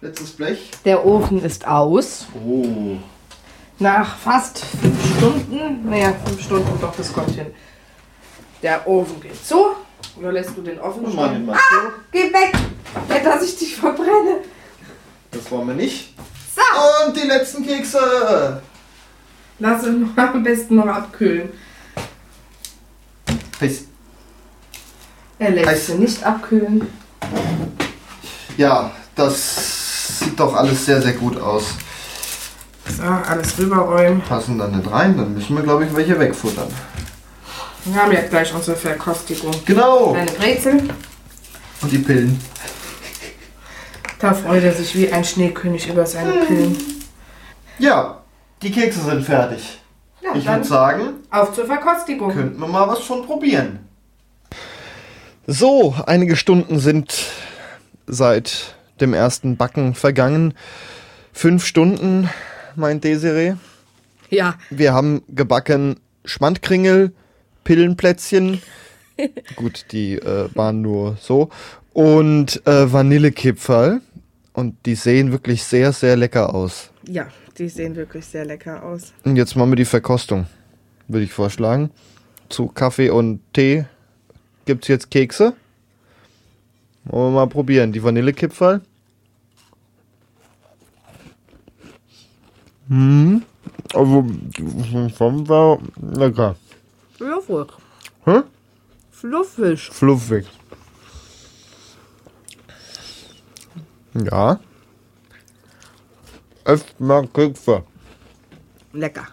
[0.00, 0.70] letztes Blech.
[0.84, 2.26] Der Ofen ist aus.
[2.46, 2.98] Oh.
[3.80, 7.46] Nach fast fünf Stunden, naja, fünf Stunden, doch, das kommt hin.
[8.62, 9.56] Der Ofen geht zu.
[10.20, 11.50] Oder lässt du den offen stehen?
[11.50, 11.56] Ah,
[12.12, 12.52] geh weg!
[13.08, 14.36] Nicht, dass ich dich verbrenne.
[15.32, 16.14] Das wollen wir nicht.
[16.72, 18.62] Und die letzten Kekse.
[19.58, 21.50] lass ihn am besten noch abkühlen.
[23.60, 23.84] Heiß.
[25.38, 25.86] Er lässt Heiß.
[25.86, 26.86] sie nicht abkühlen.
[28.56, 31.64] Ja, das sieht doch alles sehr, sehr gut aus.
[32.96, 34.20] So, alles rüberräumen.
[34.22, 36.68] Passen da nicht rein, dann müssen wir, glaube ich, welche wegfuttern.
[37.84, 39.52] Wir haben ja gleich unsere Verkostigung.
[39.64, 40.14] Genau.
[40.14, 40.88] Deine Brezel.
[41.80, 42.40] Und die Pillen.
[44.22, 46.76] Da freut er sich wie ein Schneekönig über seine Pillen.
[47.80, 48.22] Ja,
[48.62, 49.80] die Kekse sind fertig.
[50.22, 52.32] Ja, Ich würde sagen, auf zur Verkostigung.
[52.32, 53.80] könnten wir mal was von probieren.
[55.48, 57.32] So, einige Stunden sind
[58.06, 60.54] seit dem ersten Backen vergangen.
[61.32, 62.30] Fünf Stunden,
[62.76, 63.54] meint Desiree.
[64.30, 67.12] Ja, Wir haben gebacken Schmandkringel,
[67.64, 68.62] Pillenplätzchen.
[69.56, 71.50] Gut, die äh, waren nur so.
[71.92, 74.00] Und äh, Vanillekipferl.
[74.52, 76.90] Und die sehen wirklich sehr, sehr lecker aus.
[77.06, 77.26] ja,
[77.58, 79.12] die sehen wirklich sehr lecker aus.
[79.24, 80.46] Und jetzt machen wir die Verkostung,
[81.08, 81.90] würde ich vorschlagen.
[82.48, 83.86] Zu Kaffee und Tee
[84.64, 85.54] gibt es jetzt Kekse.
[87.04, 87.92] Wollen wir mal probieren.
[87.92, 88.80] Die Vanillekipferl.
[92.88, 93.42] Hm.
[93.94, 94.26] Also,
[95.16, 96.56] vom war lecker.
[97.16, 97.72] Fluffig.
[98.24, 98.42] Hä?
[99.10, 99.80] Fluffig.
[99.90, 100.46] Fluffig.
[104.14, 104.60] Ja.
[106.64, 107.82] Esst mal Kekse.
[108.92, 109.26] Lecker.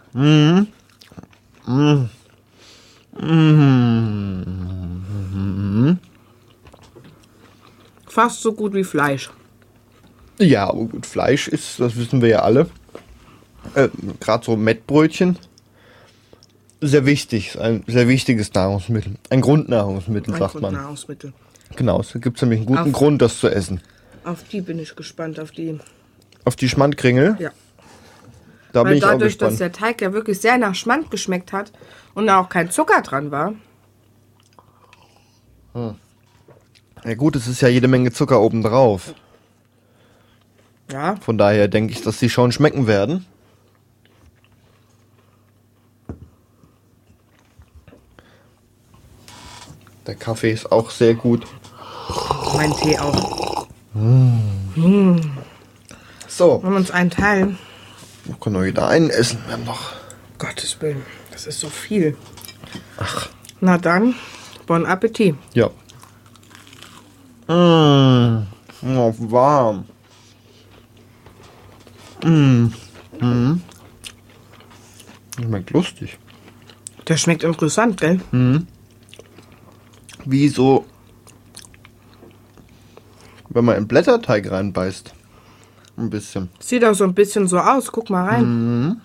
[8.08, 9.30] Fast so gut wie Fleisch.
[10.40, 12.70] Ja, aber gut, Fleisch ist, das wissen wir ja alle.
[13.76, 15.38] Äh, Gerade so Mettbrötchen.
[16.82, 19.16] Sehr wichtig, ein sehr wichtiges Nahrungsmittel.
[19.30, 20.74] Ein Grundnahrungsmittel, Ein sagt man.
[20.74, 21.34] Grundnahrungsmittel.
[21.76, 23.82] Genau, es gibt nämlich einen guten Auf- Grund, das zu essen.
[24.24, 25.80] Auf die bin ich gespannt, auf die.
[26.46, 27.52] Auf die Schmandkringel, Ja.
[28.74, 29.60] da bin Weil ich auch dadurch, dass gespannt.
[29.76, 31.72] der Teig ja wirklich sehr nach Schmand geschmeckt hat
[32.16, 33.54] und da auch kein Zucker dran war.
[37.06, 39.14] Ja gut, es ist ja jede Menge Zucker obendrauf.
[40.92, 43.26] Ja, Von daher denke ich, dass die schon schmecken werden.
[50.08, 51.46] Der Kaffee ist auch sehr gut.
[52.56, 53.49] mein Tee auch.
[53.94, 54.02] So,
[56.62, 57.58] Wollen wir uns einen teilen?
[58.26, 59.40] wir können wir wieder einen essen.
[59.48, 59.94] Wir haben noch.
[60.38, 62.16] Gottes Willen, das ist so viel.
[62.98, 63.30] Ach.
[63.60, 64.16] Na dann,
[64.68, 65.36] bon Appetit.
[65.54, 65.70] Ja.
[67.48, 68.46] Mmh,
[68.84, 69.86] noch warm.
[72.24, 72.72] Mmh.
[73.20, 73.60] Mmh.
[75.42, 76.18] Schmeckt lustig.
[77.08, 78.22] Der schmeckt interessant, gell?
[80.26, 80.86] Wie so,
[83.50, 85.14] wenn man in Blätterteig reinbeißt.
[85.98, 86.50] Ein bisschen.
[86.60, 87.92] Sieht auch so ein bisschen so aus.
[87.92, 89.02] Guck mal rein.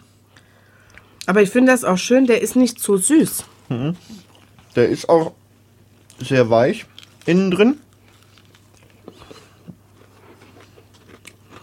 [1.27, 3.45] Aber ich finde das auch schön, der ist nicht zu süß.
[4.77, 5.33] Der ist auch
[6.21, 6.87] sehr weich
[7.27, 7.79] innen drin.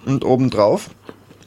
[0.05, 0.89] Und obendrauf.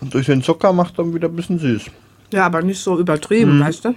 [0.01, 1.87] Und durch den Zucker macht er wieder ein bisschen süß.
[2.33, 3.95] Ja, aber nicht so übertrieben, weißt du?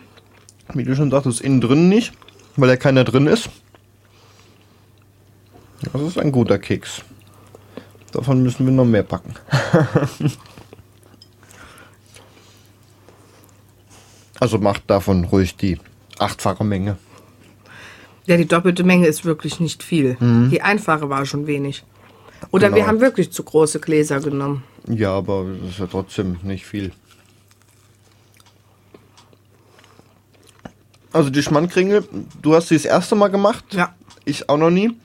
[0.74, 2.12] Wie du schon sagtest, innen drin nicht,
[2.56, 3.50] weil er keiner drin ist.
[5.94, 7.04] Das ist ein guter Keks.
[8.18, 9.36] Davon müssen wir noch mehr packen.
[14.40, 15.78] also macht davon ruhig die
[16.18, 16.98] achtfache Menge.
[18.26, 20.18] Ja, die doppelte Menge ist wirklich nicht viel.
[20.20, 21.84] Die einfache war schon wenig.
[22.50, 22.88] Oder wir Genau.
[22.88, 24.64] haben wirklich zu große Gläser genommen.
[24.88, 26.92] Ja, aber das ist ja trotzdem nicht viel.
[31.14, 32.04] Also die Schmandkringel,
[32.42, 33.64] du hast sie das erste Mal gemacht.
[33.76, 33.94] Ja.
[34.26, 34.98] Ich auch noch nie.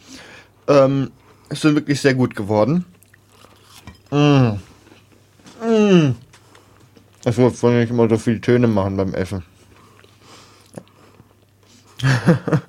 [0.66, 1.10] Ähm,
[1.50, 2.86] es sind wirklich sehr gut geworden.
[4.12, 4.60] Mm.
[5.64, 6.14] Mm.
[7.24, 9.42] Ich wollte vorhin nicht immer so viele Töne machen beim Essen.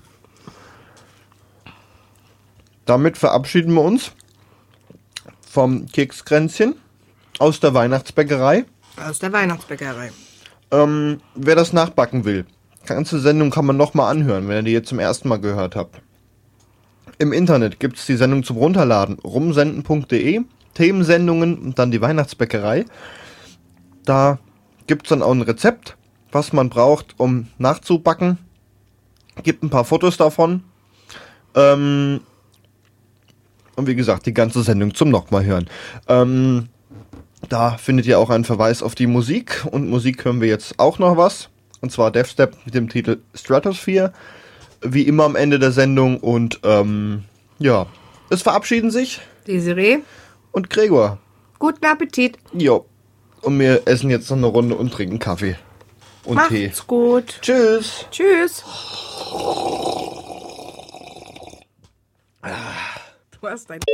[2.86, 4.12] Damit verabschieden wir uns
[5.50, 6.76] vom Kekskränzchen
[7.40, 8.64] aus der Weihnachtsbäckerei.
[8.96, 10.12] Aus der Weihnachtsbäckerei.
[10.72, 12.46] Ähm, wer das nachbacken will,
[12.86, 16.02] ganze Sendung kann man nochmal anhören, wenn ihr die jetzt zum ersten Mal gehört habt.
[17.18, 20.42] Im Internet gibt es die Sendung zum Runterladen, rumsenden.de,
[20.74, 22.86] Themensendungen und dann die Weihnachtsbäckerei.
[24.06, 24.40] Da
[24.88, 25.98] gibt es dann auch ein Rezept,
[26.32, 28.38] was man braucht, um nachzubacken.
[29.44, 30.64] Gibt ein paar Fotos davon.
[31.56, 32.22] Ähm,
[33.76, 35.68] und wie gesagt, die ganze Sendung zum nochmal hören.
[36.08, 36.70] Ähm,
[37.50, 39.66] da findet ihr auch einen Verweis auf die Musik.
[39.72, 41.50] Und Musik hören wir jetzt auch noch was.
[41.82, 44.14] Und zwar Deathstep mit dem Titel Stratosphere.
[44.82, 46.18] Wie immer am Ende der Sendung.
[46.20, 47.24] Und ähm,
[47.60, 47.88] ja,
[48.30, 49.22] es verabschieden sich.
[49.48, 50.00] Desiree,
[50.54, 51.18] Und Gregor.
[51.60, 52.38] guten Appetit.
[52.54, 52.86] Jo.
[53.42, 55.58] Und wir essen jetzt noch eine Runde und trinken Kaffee.
[56.24, 56.68] Und Tee.
[56.68, 57.40] Macht's gut.
[57.42, 58.06] Tschüss.
[58.12, 58.64] Tschüss.
[63.42, 63.80] Du hast ein